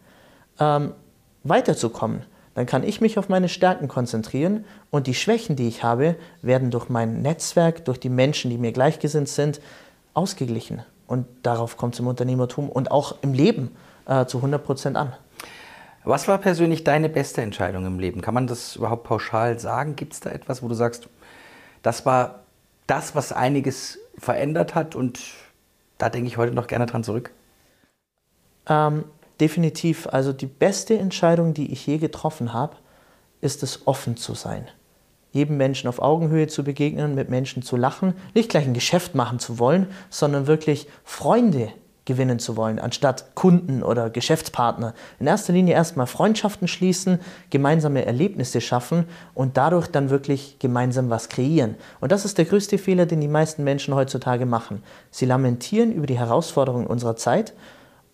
ähm, 0.61 0.92
weiterzukommen, 1.42 2.23
dann 2.54 2.66
kann 2.66 2.85
ich 2.85 3.00
mich 3.00 3.18
auf 3.18 3.28
meine 3.28 3.49
Stärken 3.49 3.88
konzentrieren 3.88 4.64
und 4.90 5.09
die 5.09 5.14
Schwächen, 5.14 5.56
die 5.56 5.66
ich 5.66 5.83
habe, 5.83 6.14
werden 6.40 6.71
durch 6.71 6.88
mein 6.88 7.21
Netzwerk, 7.21 7.85
durch 7.85 7.99
die 7.99 8.09
Menschen, 8.09 8.50
die 8.50 8.59
mir 8.59 8.73
gleichgesinnt 8.73 9.28
sind, 9.28 9.61
ausgeglichen. 10.12 10.83
Und 11.09 11.26
darauf 11.42 11.76
kommt 11.76 11.94
es 11.94 12.00
im 12.00 12.06
Unternehmertum 12.06 12.68
und 12.68 12.92
auch 12.92 13.16
im 13.23 13.33
Leben 13.33 13.75
äh, 14.06 14.26
zu 14.26 14.38
100 14.38 14.62
Prozent 14.62 14.97
an. 14.97 15.12
Was 16.04 16.28
war 16.28 16.38
persönlich 16.38 16.85
deine 16.85 17.09
beste 17.09 17.40
Entscheidung 17.40 17.87
im 17.87 17.99
Leben? 17.99 18.21
Kann 18.21 18.35
man 18.35 18.47
das 18.47 18.76
überhaupt 18.76 19.04
pauschal 19.04 19.59
sagen? 19.59 19.97
Gibt 19.97 20.12
es 20.12 20.21
da 20.21 20.30
etwas, 20.30 20.62
wo 20.62 20.68
du 20.68 20.75
sagst, 20.75 21.09
das 21.85 22.05
war 22.07 22.41
das, 22.88 23.14
was 23.14 23.31
einiges 23.31 23.99
verändert 24.19 24.75
hat 24.75 24.97
und 24.97 25.21
da 25.99 26.09
denke 26.09 26.26
ich 26.26 26.37
heute 26.37 26.55
noch 26.55 26.67
gerne 26.67 26.87
dran 26.87 27.05
zurück. 27.05 27.31
Ähm, 28.67 29.05
definitiv. 29.38 30.09
Also 30.09 30.33
die 30.33 30.47
beste 30.47 30.99
Entscheidung, 30.99 31.55
die 31.55 31.71
ich 31.71 31.87
je 31.87 31.99
getroffen 31.99 32.53
habe, 32.53 32.76
ist 33.41 33.62
es, 33.62 33.87
offen 33.87 34.17
zu 34.17 34.35
sein. 34.35 34.67
Jedem 35.33 35.57
Menschen 35.57 35.88
auf 35.88 36.00
Augenhöhe 36.00 36.47
zu 36.47 36.64
begegnen, 36.64 37.14
mit 37.14 37.29
Menschen 37.29 37.62
zu 37.62 37.76
lachen, 37.76 38.14
nicht 38.35 38.49
gleich 38.49 38.67
ein 38.67 38.75
Geschäft 38.75 39.14
machen 39.14 39.38
zu 39.38 39.59
wollen, 39.59 39.88
sondern 40.09 40.47
wirklich 40.47 40.88
Freunde 41.05 41.71
gewinnen 42.04 42.38
zu 42.38 42.56
wollen, 42.56 42.78
anstatt 42.78 43.34
Kunden 43.34 43.82
oder 43.82 44.11
Geschäftspartner. 44.11 44.94
In 45.18 45.26
erster 45.26 45.52
Linie 45.52 45.75
erstmal 45.75 46.06
Freundschaften 46.06 46.68
schließen, 46.68 47.18
gemeinsame 47.50 48.04
Erlebnisse 48.04 48.61
schaffen 48.61 49.06
und 49.34 49.56
dadurch 49.56 49.87
dann 49.88 50.11
wirklich 50.11 50.58
gemeinsam 50.58 51.11
was 51.11 51.28
kreieren. 51.28 51.76
Und 52.00 52.12
das 52.12 52.25
ist 52.25 52.38
der 52.38 52.44
größte 52.44 52.78
Fehler, 52.78 53.06
den 53.06 53.20
die 53.20 53.28
meisten 53.28 53.64
Menschen 53.64 53.94
heutzutage 53.94 54.46
machen. 54.46 54.82
Sie 55.11 55.26
lamentieren 55.26 55.92
über 55.92 56.06
die 56.06 56.18
Herausforderungen 56.18 56.87
unserer 56.87 57.16
Zeit 57.16 57.54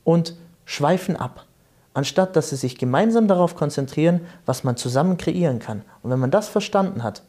und 0.04 0.36
schweifen 0.64 1.16
ab, 1.16 1.46
anstatt 1.94 2.36
dass 2.36 2.50
sie 2.50 2.56
sich 2.56 2.78
gemeinsam 2.78 3.26
darauf 3.26 3.56
konzentrieren, 3.56 4.20
was 4.46 4.62
man 4.62 4.76
zusammen 4.76 5.16
kreieren 5.18 5.58
kann. 5.58 5.82
Und 6.02 6.10
wenn 6.10 6.20
man 6.20 6.30
das 6.30 6.48
verstanden 6.48 7.02
hat, 7.02 7.22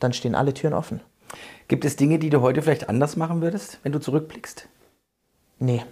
dann 0.00 0.12
stehen 0.12 0.34
alle 0.34 0.52
Türen 0.52 0.74
offen. 0.74 1.00
Gibt 1.66 1.84
es 1.84 1.96
Dinge, 1.96 2.18
die 2.18 2.30
du 2.30 2.40
heute 2.40 2.62
vielleicht 2.62 2.88
anders 2.88 3.16
machen 3.16 3.40
würdest, 3.40 3.78
wenn 3.82 3.92
du 3.92 3.98
zurückblickst? 3.98 4.68
Nee. 5.58 5.84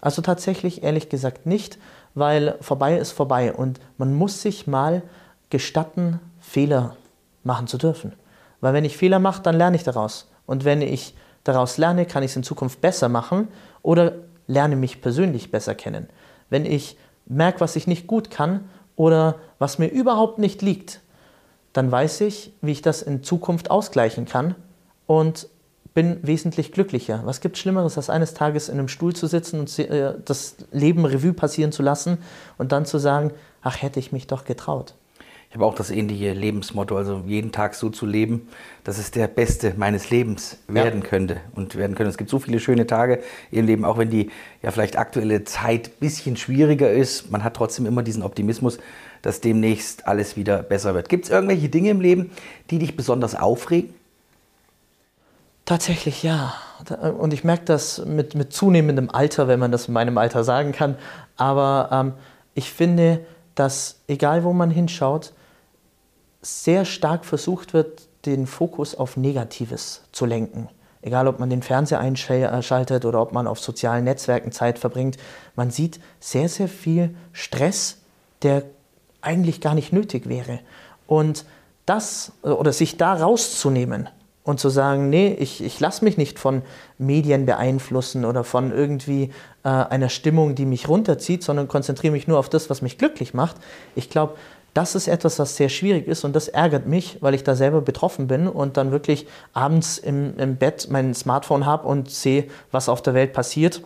Also 0.00 0.20
tatsächlich 0.22 0.82
ehrlich 0.82 1.08
gesagt 1.08 1.46
nicht, 1.46 1.78
weil 2.14 2.56
vorbei 2.60 2.96
ist 2.96 3.12
vorbei 3.12 3.52
und 3.52 3.80
man 3.98 4.14
muss 4.14 4.42
sich 4.42 4.66
mal 4.66 5.02
gestatten, 5.50 6.20
Fehler 6.40 6.96
machen 7.44 7.66
zu 7.66 7.78
dürfen. 7.78 8.12
Weil 8.60 8.74
wenn 8.74 8.84
ich 8.84 8.96
Fehler 8.96 9.18
mache, 9.18 9.42
dann 9.42 9.56
lerne 9.56 9.76
ich 9.76 9.84
daraus. 9.84 10.28
Und 10.46 10.64
wenn 10.64 10.82
ich 10.82 11.14
daraus 11.44 11.78
lerne, 11.78 12.06
kann 12.06 12.22
ich 12.22 12.32
es 12.32 12.36
in 12.36 12.42
Zukunft 12.42 12.80
besser 12.80 13.08
machen 13.08 13.48
oder 13.82 14.12
lerne 14.46 14.76
mich 14.76 15.00
persönlich 15.00 15.50
besser 15.50 15.74
kennen. 15.74 16.08
Wenn 16.50 16.66
ich 16.66 16.96
merke, 17.26 17.60
was 17.60 17.76
ich 17.76 17.86
nicht 17.86 18.06
gut 18.06 18.30
kann 18.30 18.68
oder 18.96 19.36
was 19.58 19.78
mir 19.78 19.88
überhaupt 19.88 20.38
nicht 20.38 20.62
liegt, 20.62 21.00
dann 21.72 21.90
weiß 21.90 22.20
ich, 22.22 22.52
wie 22.60 22.72
ich 22.72 22.82
das 22.82 23.02
in 23.02 23.22
Zukunft 23.22 23.70
ausgleichen 23.70 24.26
kann 24.26 24.54
und 25.06 25.48
bin 25.94 26.18
wesentlich 26.22 26.72
glücklicher. 26.72 27.22
Was 27.24 27.40
gibt 27.40 27.58
Schlimmeres, 27.58 27.96
als 27.96 28.10
eines 28.10 28.34
Tages 28.34 28.68
in 28.68 28.78
einem 28.78 28.88
Stuhl 28.88 29.14
zu 29.14 29.26
sitzen 29.26 29.60
und 29.60 29.78
äh, 29.78 30.14
das 30.24 30.56
Leben 30.70 31.04
Revue 31.04 31.32
passieren 31.32 31.72
zu 31.72 31.82
lassen 31.82 32.18
und 32.58 32.72
dann 32.72 32.86
zu 32.86 32.98
sagen, 32.98 33.32
ach, 33.62 33.80
hätte 33.82 34.00
ich 34.00 34.12
mich 34.12 34.26
doch 34.26 34.44
getraut. 34.44 34.94
Ich 35.52 35.56
habe 35.56 35.66
auch 35.66 35.74
das 35.74 35.90
ähnliche 35.90 36.32
Lebensmotto, 36.32 36.96
also 36.96 37.24
jeden 37.26 37.52
Tag 37.52 37.74
so 37.74 37.90
zu 37.90 38.06
leben, 38.06 38.48
dass 38.84 38.96
es 38.96 39.10
der 39.10 39.28
beste 39.28 39.74
meines 39.76 40.08
Lebens 40.08 40.56
werden 40.66 41.02
ja. 41.02 41.08
könnte 41.08 41.40
und 41.54 41.76
werden 41.76 41.94
können. 41.94 42.08
Es 42.08 42.16
gibt 42.16 42.30
so 42.30 42.38
viele 42.38 42.58
schöne 42.58 42.86
Tage 42.86 43.20
im 43.50 43.66
Leben, 43.66 43.84
auch 43.84 43.98
wenn 43.98 44.08
die 44.08 44.30
ja 44.62 44.70
vielleicht 44.70 44.96
aktuelle 44.96 45.44
Zeit 45.44 45.88
ein 45.88 46.00
bisschen 46.00 46.38
schwieriger 46.38 46.90
ist. 46.90 47.30
Man 47.30 47.44
hat 47.44 47.52
trotzdem 47.54 47.84
immer 47.84 48.02
diesen 48.02 48.22
Optimismus, 48.22 48.78
dass 49.20 49.42
demnächst 49.42 50.06
alles 50.08 50.38
wieder 50.38 50.62
besser 50.62 50.94
wird. 50.94 51.10
Gibt 51.10 51.26
es 51.26 51.30
irgendwelche 51.30 51.68
Dinge 51.68 51.90
im 51.90 52.00
Leben, 52.00 52.30
die 52.70 52.78
dich 52.78 52.96
besonders 52.96 53.34
aufregen? 53.34 53.92
Tatsächlich 55.72 56.22
ja. 56.22 56.52
Und 57.18 57.32
ich 57.32 57.44
merke 57.44 57.64
das 57.64 58.04
mit, 58.04 58.34
mit 58.34 58.52
zunehmendem 58.52 59.08
Alter, 59.08 59.48
wenn 59.48 59.58
man 59.58 59.72
das 59.72 59.88
in 59.88 59.94
meinem 59.94 60.18
Alter 60.18 60.44
sagen 60.44 60.72
kann. 60.72 60.98
Aber 61.38 61.88
ähm, 61.90 62.12
ich 62.52 62.70
finde, 62.70 63.24
dass 63.54 64.00
egal 64.06 64.44
wo 64.44 64.52
man 64.52 64.70
hinschaut, 64.70 65.32
sehr 66.42 66.84
stark 66.84 67.24
versucht 67.24 67.72
wird, 67.72 68.02
den 68.26 68.46
Fokus 68.46 68.94
auf 68.94 69.16
Negatives 69.16 70.02
zu 70.12 70.26
lenken. 70.26 70.68
Egal, 71.00 71.26
ob 71.26 71.40
man 71.40 71.48
den 71.48 71.62
Fernseher 71.62 72.00
einschaltet 72.00 73.06
oder 73.06 73.22
ob 73.22 73.32
man 73.32 73.46
auf 73.46 73.58
sozialen 73.58 74.04
Netzwerken 74.04 74.52
Zeit 74.52 74.78
verbringt. 74.78 75.16
Man 75.56 75.70
sieht 75.70 76.00
sehr, 76.20 76.50
sehr 76.50 76.68
viel 76.68 77.14
Stress, 77.32 77.96
der 78.42 78.64
eigentlich 79.22 79.62
gar 79.62 79.74
nicht 79.74 79.90
nötig 79.90 80.28
wäre. 80.28 80.60
Und 81.06 81.46
das 81.86 82.32
oder 82.42 82.74
sich 82.74 82.98
da 82.98 83.14
rauszunehmen, 83.14 84.10
und 84.44 84.58
zu 84.58 84.68
sagen, 84.68 85.08
nee, 85.08 85.36
ich, 85.38 85.62
ich 85.62 85.78
lasse 85.78 86.04
mich 86.04 86.16
nicht 86.16 86.38
von 86.38 86.62
Medien 86.98 87.46
beeinflussen 87.46 88.24
oder 88.24 88.42
von 88.44 88.72
irgendwie 88.72 89.30
äh, 89.62 89.68
einer 89.68 90.08
Stimmung, 90.08 90.54
die 90.54 90.66
mich 90.66 90.88
runterzieht, 90.88 91.42
sondern 91.44 91.68
konzentriere 91.68 92.12
mich 92.12 92.26
nur 92.26 92.38
auf 92.38 92.48
das, 92.48 92.68
was 92.68 92.82
mich 92.82 92.98
glücklich 92.98 93.34
macht. 93.34 93.56
Ich 93.94 94.10
glaube, 94.10 94.34
das 94.74 94.94
ist 94.94 95.06
etwas, 95.06 95.38
was 95.38 95.56
sehr 95.56 95.68
schwierig 95.68 96.08
ist 96.08 96.24
und 96.24 96.34
das 96.34 96.48
ärgert 96.48 96.86
mich, 96.86 97.18
weil 97.20 97.34
ich 97.34 97.44
da 97.44 97.54
selber 97.54 97.82
betroffen 97.82 98.26
bin 98.26 98.48
und 98.48 98.76
dann 98.76 98.90
wirklich 98.90 99.26
abends 99.52 99.98
im, 99.98 100.36
im 100.38 100.56
Bett 100.56 100.88
mein 100.90 101.14
Smartphone 101.14 101.66
habe 101.66 101.86
und 101.86 102.10
sehe, 102.10 102.46
was 102.70 102.88
auf 102.88 103.02
der 103.02 103.14
Welt 103.14 103.34
passiert 103.34 103.82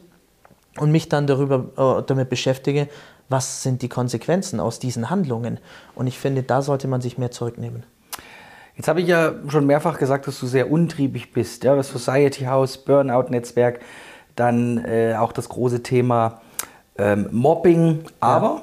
und 0.78 0.92
mich 0.92 1.08
dann 1.08 1.26
darüber, 1.26 1.98
äh, 2.00 2.02
damit 2.06 2.30
beschäftige, 2.30 2.88
was 3.28 3.62
sind 3.62 3.82
die 3.82 3.88
Konsequenzen 3.88 4.60
aus 4.60 4.78
diesen 4.78 5.10
Handlungen. 5.10 5.58
Und 5.96 6.06
ich 6.06 6.18
finde, 6.18 6.44
da 6.44 6.62
sollte 6.62 6.86
man 6.86 7.00
sich 7.00 7.18
mehr 7.18 7.32
zurücknehmen. 7.32 7.82
Jetzt 8.76 8.88
habe 8.88 9.00
ich 9.00 9.08
ja 9.08 9.34
schon 9.48 9.66
mehrfach 9.66 9.98
gesagt, 9.98 10.26
dass 10.26 10.38
du 10.38 10.46
sehr 10.46 10.70
untriebig 10.70 11.32
bist. 11.32 11.64
Ja, 11.64 11.74
das 11.74 11.88
Society 11.88 12.44
House, 12.44 12.76
Burnout-Netzwerk, 12.78 13.80
dann 14.34 14.84
äh, 14.84 15.14
auch 15.18 15.32
das 15.32 15.48
große 15.48 15.82
Thema 15.82 16.42
ähm, 16.98 17.28
Mobbing. 17.32 18.04
Aber 18.20 18.46
ja. 18.46 18.62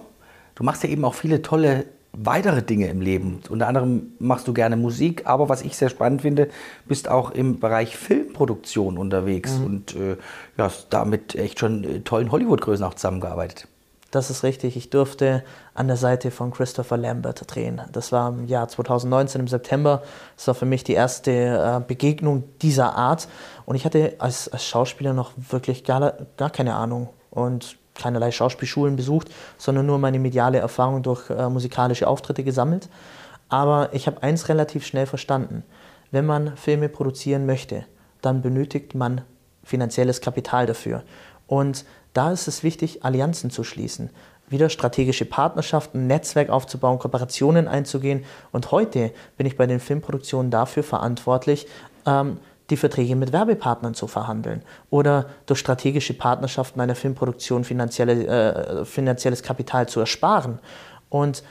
du 0.56 0.64
machst 0.64 0.84
ja 0.84 0.90
eben 0.90 1.04
auch 1.04 1.16
viele 1.16 1.42
tolle 1.42 1.86
weitere 2.14 2.62
Dinge 2.62 2.88
im 2.88 3.02
Leben. 3.02 3.42
Unter 3.50 3.68
anderem 3.68 4.14
machst 4.20 4.48
du 4.48 4.54
gerne 4.54 4.78
Musik, 4.78 5.24
aber 5.26 5.50
was 5.50 5.64
ich 5.64 5.76
sehr 5.76 5.90
spannend 5.90 6.22
finde, 6.22 6.50
bist 6.86 7.10
auch 7.10 7.32
im 7.32 7.60
Bereich 7.60 7.98
Filmproduktion 7.98 9.00
unterwegs 9.00 9.58
mhm. 9.58 9.66
und 9.66 9.96
äh, 9.96 10.18
ja, 10.58 10.72
damit 10.92 11.34
echt 11.34 11.60
schon 11.60 11.84
äh, 11.84 12.00
tollen 12.02 12.32
Hollywood-Größen 12.32 12.86
auch 12.86 12.94
zusammengearbeitet. 12.94 13.68
Das 14.14 14.30
ist 14.30 14.44
richtig. 14.44 14.78
Ich 14.78 14.92
durfte 14.92 15.44
an 15.74 15.88
der 15.88 15.98
Seite 15.98 16.30
von 16.30 16.52
Christopher 16.52 16.98
Lambert 16.98 17.44
drehen. 17.48 17.82
Das 17.92 18.12
war 18.12 18.30
im 18.30 18.46
Jahr 18.46 18.68
2019 18.68 19.42
im 19.42 19.48
September. 19.48 20.04
Das 20.36 20.46
war 20.46 20.54
für 20.54 20.68
mich 20.68 20.84
die 20.84 20.94
erste 20.94 21.32
äh, 21.32 21.82
Begegnung 21.84 22.44
dieser 22.62 22.96
Art. 22.96 23.28
Und 23.66 23.76
ich 23.76 23.86
hatte 23.86 24.14
als, 24.20 24.50
als 24.50 24.68
Schauspieler 24.68 25.14
noch 25.14 25.32
wirklich 25.36 25.84
gar, 25.84 26.14
gar 26.38 26.52
keine 26.52 26.76
Ahnung 26.76 27.10
und 27.32 27.78
keinerlei 27.96 28.30
Schauspielschulen 28.30 28.98
besucht, 28.98 29.32
sondern 29.58 29.88
nur 29.88 29.98
meine 29.98 30.20
mediale 30.20 30.60
Erfahrung 30.60 31.02
durch 31.02 31.32
äh, 31.32 31.50
musikalische 31.50 32.08
Auftritte 32.08 32.44
gesammelt. 32.44 32.90
Aber 33.50 33.90
ich 33.94 34.06
habe 34.06 34.22
eins 34.22 34.48
relativ 34.48 34.86
schnell 34.86 35.08
verstanden. 35.08 35.64
Wenn 36.12 36.28
man 36.28 36.56
Filme 36.56 36.88
produzieren 36.88 37.48
möchte, 37.48 37.86
dann 38.22 38.44
benötigt 38.44 38.94
man 38.94 39.22
finanzielles 39.64 40.22
Kapital 40.22 40.68
dafür. 40.68 41.04
Und 41.48 41.86
da 42.14 42.32
ist 42.32 42.48
es 42.48 42.64
wichtig, 42.64 43.04
Allianzen 43.04 43.50
zu 43.50 43.64
schließen. 43.64 44.10
wieder 44.50 44.70
strategische 44.70 45.26
Partnerschaften, 45.26 46.06
Netzwerk 46.06 46.50
aufzubauen, 46.50 47.00
Kooperationen 47.00 47.68
einzugehen. 47.68 48.24
Und 48.52 48.72
heute 48.72 49.12
bin 49.36 49.48
ich 49.48 49.58
bei 49.58 49.66
den 49.66 49.80
Filmproduktionen 49.80 50.52
dafür 50.52 50.84
verantwortlich, 50.84 51.66
ähm, 52.06 52.38
die 52.70 52.78
Verträge 52.78 53.16
mit 53.16 53.34
Werbepartnern 53.34 53.94
zu 53.94 54.08
verhandeln 54.08 54.62
oder 54.90 55.28
durch 55.46 55.60
strategische 55.60 56.14
Partnerschaften 56.14 56.80
einer 56.82 56.96
Filmproduktion 56.96 57.64
finanzielle, 57.64 58.28
äh, 58.28 58.86
finanzielles 58.86 59.44
Kapital 59.44 59.88
zu 59.88 60.00
ersparen. 60.00 60.60
Und 61.10 61.44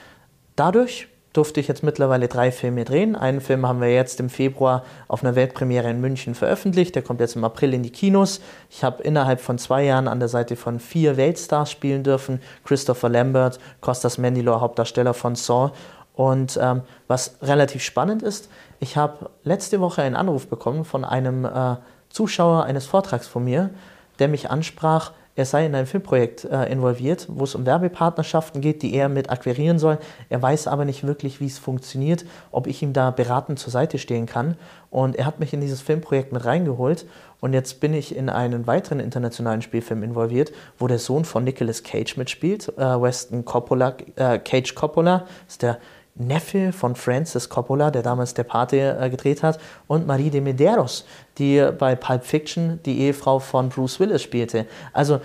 dadurch 0.55 1.07
durfte 1.33 1.59
ich 1.59 1.67
jetzt 1.67 1.83
mittlerweile 1.83 2.27
drei 2.27 2.51
Filme 2.51 2.85
drehen. 2.85 3.15
Einen 3.15 3.41
Film 3.41 3.67
haben 3.67 3.81
wir 3.81 3.91
jetzt 3.91 4.19
im 4.19 4.29
Februar 4.29 4.83
auf 5.07 5.23
einer 5.23 5.35
Weltpremiere 5.35 5.89
in 5.89 5.99
München 5.99 6.35
veröffentlicht. 6.35 6.95
Der 6.95 7.01
kommt 7.01 7.19
jetzt 7.19 7.35
im 7.35 7.43
April 7.43 7.73
in 7.73 7.83
die 7.83 7.89
Kinos. 7.89 8.39
Ich 8.69 8.83
habe 8.83 9.01
innerhalb 9.03 9.41
von 9.41 9.57
zwei 9.57 9.83
Jahren 9.83 10.07
an 10.07 10.19
der 10.19 10.29
Seite 10.29 10.55
von 10.55 10.79
vier 10.79 11.17
Weltstars 11.17 11.71
spielen 11.71 12.03
dürfen. 12.03 12.39
Christopher 12.63 13.09
Lambert, 13.09 13.59
Costas 13.81 14.19
Mandylor, 14.19 14.61
Hauptdarsteller 14.61 15.15
von 15.15 15.35
Saw. 15.35 15.71
Und 16.13 16.59
ähm, 16.61 16.81
was 17.07 17.37
relativ 17.41 17.83
spannend 17.83 18.21
ist, 18.21 18.49
ich 18.79 18.95
habe 18.95 19.31
letzte 19.43 19.79
Woche 19.79 20.03
einen 20.03 20.15
Anruf 20.15 20.47
bekommen 20.47 20.85
von 20.85 21.03
einem 21.03 21.45
äh, 21.45 21.77
Zuschauer 22.09 22.65
eines 22.65 22.85
Vortrags 22.85 23.27
von 23.27 23.43
mir, 23.43 23.71
der 24.19 24.27
mich 24.27 24.51
ansprach, 24.51 25.11
er 25.35 25.45
sei 25.45 25.65
in 25.65 25.73
ein 25.73 25.87
Filmprojekt 25.87 26.45
äh, 26.45 26.71
involviert, 26.71 27.27
wo 27.29 27.43
es 27.43 27.55
um 27.55 27.65
Werbepartnerschaften 27.65 28.61
geht, 28.61 28.83
die 28.83 28.93
er 28.93 29.09
mit 29.09 29.31
akquirieren 29.31 29.79
soll. 29.79 29.97
Er 30.29 30.41
weiß 30.41 30.67
aber 30.67 30.85
nicht 30.85 31.05
wirklich, 31.07 31.39
wie 31.39 31.47
es 31.47 31.57
funktioniert, 31.57 32.23
ob 32.51 32.67
ich 32.67 32.83
ihm 32.83 32.93
da 32.93 33.09
beratend 33.09 33.57
zur 33.57 33.71
Seite 33.71 33.97
stehen 33.97 34.27
kann. 34.27 34.55
Und 34.91 35.15
er 35.15 35.25
hat 35.25 35.39
mich 35.39 35.51
in 35.53 35.61
dieses 35.61 35.81
Filmprojekt 35.81 36.33
mit 36.33 36.45
reingeholt. 36.45 37.07
Und 37.39 37.53
jetzt 37.53 37.79
bin 37.79 37.95
ich 37.95 38.15
in 38.15 38.29
einen 38.29 38.67
weiteren 38.67 38.99
internationalen 38.99 39.63
Spielfilm 39.63 40.03
involviert, 40.03 40.51
wo 40.77 40.87
der 40.87 40.99
Sohn 40.99 41.25
von 41.25 41.43
Nicolas 41.43 41.81
Cage 41.81 42.15
mitspielt, 42.15 42.69
äh, 42.77 42.81
Weston 42.81 43.43
Coppola, 43.43 43.95
äh, 44.15 44.37
Cage 44.37 44.75
Coppola, 44.75 45.25
ist 45.47 45.63
der 45.63 45.79
Neffe 46.15 46.71
von 46.71 46.95
Francis 46.95 47.49
Coppola, 47.49 47.89
der 47.89 48.03
damals 48.03 48.33
der 48.33 48.43
Pate 48.43 48.97
äh, 48.99 49.09
gedreht 49.09 49.41
hat, 49.41 49.59
und 49.87 50.05
Marie 50.05 50.29
de 50.29 50.41
Medeiros, 50.41 51.05
die 51.37 51.69
bei 51.77 51.95
Pulp 51.95 52.23
Fiction 52.23 52.79
die 52.85 52.99
Ehefrau 52.99 53.39
von 53.39 53.69
Bruce 53.69 53.99
Willis 53.99 54.21
spielte. 54.21 54.67
Also 54.91 55.21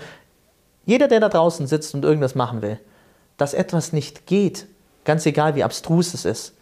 jeder, 0.85 1.07
der 1.07 1.19
da 1.19 1.29
draußen 1.29 1.67
sitzt 1.67 1.93
und 1.93 2.03
irgendwas 2.03 2.33
machen 2.33 2.61
will, 2.61 2.79
dass 3.37 3.53
etwas 3.53 3.93
nicht 3.93 4.25
geht, 4.25 4.67
ganz 5.05 5.25
egal 5.25 5.55
wie 5.55 5.63
abstrus 5.63 6.13
es 6.13 6.25
ist, 6.25 6.55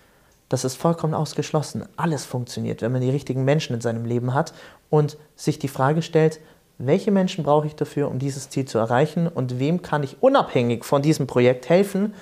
das 0.49 0.63
ist 0.63 0.75
vollkommen 0.75 1.13
ausgeschlossen. 1.13 1.85
Alles 1.95 2.25
funktioniert, 2.25 2.81
wenn 2.81 2.91
man 2.91 3.01
die 3.01 3.09
richtigen 3.09 3.43
Menschen 3.43 3.73
in 3.73 3.81
seinem 3.81 4.05
Leben 4.05 4.33
hat 4.33 4.53
und 4.89 5.17
sich 5.35 5.59
die 5.59 5.67
Frage 5.67 6.01
stellt, 6.01 6.39
welche 6.77 7.11
Menschen 7.11 7.43
brauche 7.43 7.67
ich 7.67 7.75
dafür, 7.75 8.09
um 8.09 8.19
dieses 8.19 8.49
Ziel 8.49 8.65
zu 8.65 8.77
erreichen 8.77 9.27
und 9.27 9.59
wem 9.59 9.81
kann 9.81 10.03
ich 10.03 10.21
unabhängig 10.21 10.85
von 10.85 11.01
diesem 11.01 11.25
Projekt 11.25 11.69
helfen, 11.69 12.13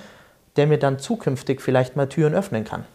der 0.57 0.67
mir 0.67 0.77
dann 0.77 1.00
zukünftig 1.00 1.62
vielleicht 1.62 1.95
mal 1.95 2.07
Türen 2.07 2.33
öffnen 2.33 2.63
kann. 2.63 2.85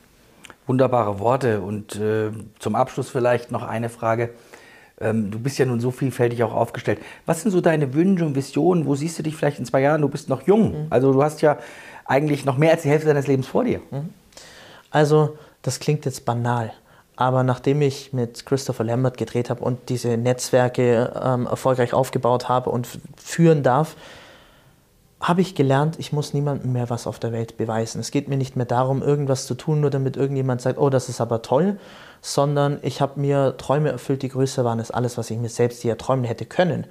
Wunderbare 0.67 1.19
Worte. 1.19 1.61
Und 1.61 1.97
äh, 1.97 2.31
zum 2.59 2.75
Abschluss 2.75 3.11
vielleicht 3.11 3.50
noch 3.50 3.62
eine 3.62 3.88
Frage. 3.88 4.31
Ähm, 5.00 5.31
du 5.31 5.38
bist 5.38 5.59
ja 5.59 5.67
nun 5.67 5.81
so 5.81 5.90
vielfältig 5.90 6.43
auch 6.43 6.55
aufgestellt. 6.55 7.00
Was 7.26 7.43
sind 7.43 7.50
so 7.50 7.61
deine 7.61 7.95
Wünsche 7.95 8.25
und 8.25 8.35
Visionen? 8.35 8.87
Wo 8.87 8.95
siehst 8.95 9.19
du 9.19 9.23
dich 9.23 9.37
vielleicht 9.37 9.59
in 9.59 9.67
zwei 9.67 9.81
Jahren? 9.81 10.02
Du 10.02 10.09
bist 10.09 10.29
noch 10.29 10.43
jung. 10.43 10.85
Mhm. 10.85 10.87
Also 10.90 11.12
du 11.12 11.23
hast 11.23 11.43
ja 11.43 11.59
eigentlich 12.05 12.45
noch 12.45 12.57
mehr 12.57 12.73
als 12.73 12.83
die 12.83 12.90
Hälfte 12.90 13.09
deines 13.09 13.26
Lebens 13.26 13.47
vor 13.47 13.64
dir. 13.64 13.81
Mhm. 13.90 14.11
Also 14.90 15.38
das 15.62 15.81
klingt 15.81 16.05
jetzt 16.05 16.25
banal. 16.25 16.73
Aber 17.17 17.43
nachdem 17.43 17.83
ich 17.83 18.14
mit 18.14 18.47
Christopher 18.47 18.85
Lambert 18.85 19.19
gedreht 19.19 19.50
habe 19.50 19.62
und 19.62 19.90
diese 19.90 20.17
Netzwerke 20.17 21.12
ähm, 21.23 21.47
erfolgreich 21.47 21.93
aufgebaut 21.93 22.49
habe 22.49 22.71
und 22.71 22.88
führen 23.23 23.62
darf, 23.62 23.95
habe 25.21 25.43
ich 25.43 25.55
gelernt, 25.55 25.99
ich 25.99 26.12
muss 26.12 26.33
niemandem 26.33 26.73
mehr 26.73 26.89
was 26.89 27.07
auf 27.07 27.19
der 27.19 27.33
Welt 27.33 27.59
beweisen. 27.59 28.00
Es 28.00 28.11
geht 28.11 28.29
mir 28.29 28.39
nicht 28.39 28.57
mehr 28.57 28.67
darum, 28.67 29.03
irgendwas 29.03 29.47
zu 29.47 29.55
tun, 29.55 29.81
nur 29.81 29.91
damit 29.91 30.17
irgendjemand 30.17 30.62
sagt, 30.62 30.79
oh, 30.79 30.89
das 30.89 31.11
ist 31.11 31.21
aber 31.21 31.43
toll, 31.43 31.79
sondern 32.23 32.79
ich 32.83 33.03
habe 33.03 33.21
mir 33.21 33.57
Träume 33.59 33.91
erfüllt, 33.91 34.23
die 34.23 34.31
größer 34.31 34.65
waren 34.65 34.79
als 34.79 34.91
alles, 34.91 35.19
was 35.19 35.31
ich 35.31 35.39
mir 35.39 35.50
selbst 35.50 35.83
hier 35.83 35.99
träumen 35.99 36.25
hätte 36.25 36.47
können. 36.47 36.87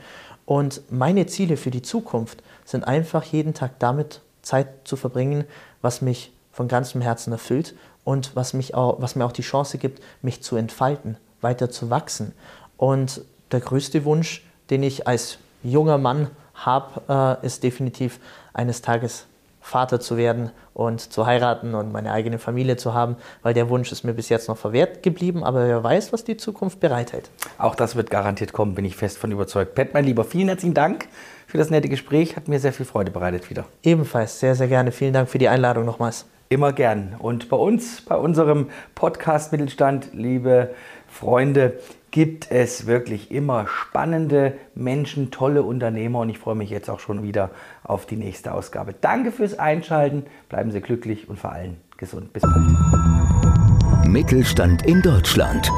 Und 0.45 0.81
meine 0.91 1.25
Ziele 1.25 1.57
für 1.57 1.71
die 1.71 1.81
Zukunft 1.81 2.43
sind 2.65 2.83
einfach 2.83 3.23
jeden 3.23 3.53
Tag 3.55 3.79
damit 3.79 4.21
Zeit 4.43 4.67
zu 4.83 4.95
verbringen, 4.95 5.45
was 5.81 6.01
mich 6.01 6.31
von 6.51 6.67
ganzem 6.67 7.01
Herzen 7.01 7.31
erfüllt 7.31 7.75
und 8.03 8.35
was, 8.35 8.53
mich 8.53 8.75
auch, 8.75 9.01
was 9.01 9.15
mir 9.15 9.25
auch 9.25 9.31
die 9.31 9.41
Chance 9.41 9.77
gibt, 9.79 10.03
mich 10.21 10.41
zu 10.43 10.55
entfalten, 10.55 11.17
weiter 11.41 11.69
zu 11.71 11.89
wachsen. 11.89 12.33
Und 12.77 13.21
der 13.51 13.59
größte 13.59 14.05
Wunsch, 14.05 14.43
den 14.69 14.83
ich 14.83 15.07
als 15.07 15.39
junger 15.63 15.97
Mann 15.97 16.27
habe, 16.65 17.37
äh, 17.41 17.45
ist 17.45 17.63
definitiv 17.63 18.19
eines 18.53 18.81
Tages 18.81 19.25
Vater 19.61 19.99
zu 19.99 20.17
werden 20.17 20.51
und 20.73 20.99
zu 21.01 21.25
heiraten 21.25 21.75
und 21.75 21.91
meine 21.91 22.11
eigene 22.11 22.39
Familie 22.39 22.77
zu 22.77 22.93
haben, 22.93 23.17
weil 23.43 23.53
der 23.53 23.69
Wunsch 23.69 23.91
ist 23.91 24.03
mir 24.03 24.13
bis 24.13 24.29
jetzt 24.29 24.47
noch 24.47 24.57
verwehrt 24.57 25.03
geblieben, 25.03 25.43
aber 25.43 25.67
wer 25.67 25.83
weiß, 25.83 26.13
was 26.13 26.23
die 26.23 26.37
Zukunft 26.37 26.79
bereithält. 26.79 27.29
Auch 27.57 27.75
das 27.75 27.95
wird 27.95 28.09
garantiert 28.09 28.53
kommen, 28.53 28.73
bin 28.73 28.85
ich 28.85 28.95
fest 28.95 29.17
von 29.17 29.31
überzeugt. 29.31 29.75
Pat, 29.75 29.93
mein 29.93 30.05
Lieber, 30.05 30.23
vielen 30.23 30.47
herzlichen 30.47 30.73
Dank 30.73 31.07
für 31.45 31.57
das 31.57 31.69
nette 31.69 31.89
Gespräch, 31.89 32.35
hat 32.35 32.47
mir 32.47 32.59
sehr 32.59 32.73
viel 32.73 32.85
Freude 32.85 33.11
bereitet 33.11 33.49
wieder. 33.49 33.65
Ebenfalls, 33.83 34.39
sehr, 34.39 34.55
sehr 34.55 34.67
gerne. 34.67 34.91
Vielen 34.91 35.13
Dank 35.13 35.29
für 35.29 35.37
die 35.37 35.49
Einladung 35.49 35.85
nochmals. 35.85 36.25
Immer 36.51 36.73
gern. 36.73 37.15
Und 37.19 37.49
bei 37.49 37.57
uns, 37.57 38.01
bei 38.01 38.15
unserem 38.15 38.69
Podcast 38.95 39.51
Mittelstand, 39.51 40.09
liebe 40.13 40.73
Freunde, 41.11 41.79
gibt 42.11 42.51
es 42.51 42.87
wirklich 42.87 43.31
immer 43.31 43.67
spannende 43.67 44.53
Menschen, 44.73 45.31
tolle 45.31 45.63
Unternehmer 45.63 46.19
und 46.19 46.29
ich 46.29 46.39
freue 46.39 46.55
mich 46.55 46.69
jetzt 46.69 46.89
auch 46.89 46.99
schon 46.99 47.23
wieder 47.23 47.51
auf 47.83 48.05
die 48.05 48.15
nächste 48.15 48.53
Ausgabe. 48.53 48.95
Danke 48.99 49.31
fürs 49.31 49.59
Einschalten, 49.59 50.25
bleiben 50.49 50.71
Sie 50.71 50.81
glücklich 50.81 51.29
und 51.29 51.37
vor 51.37 51.51
allem 51.51 51.77
gesund. 51.97 52.33
Bis 52.33 52.41
bald. 52.41 54.07
Mittelstand 54.07 54.85
in 54.85 55.01
Deutschland. 55.01 55.69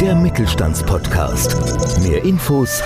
Der 0.00 0.14
Mittelstandspodcast. 0.14 2.02
Mehr 2.02 2.24
Infos 2.24 2.82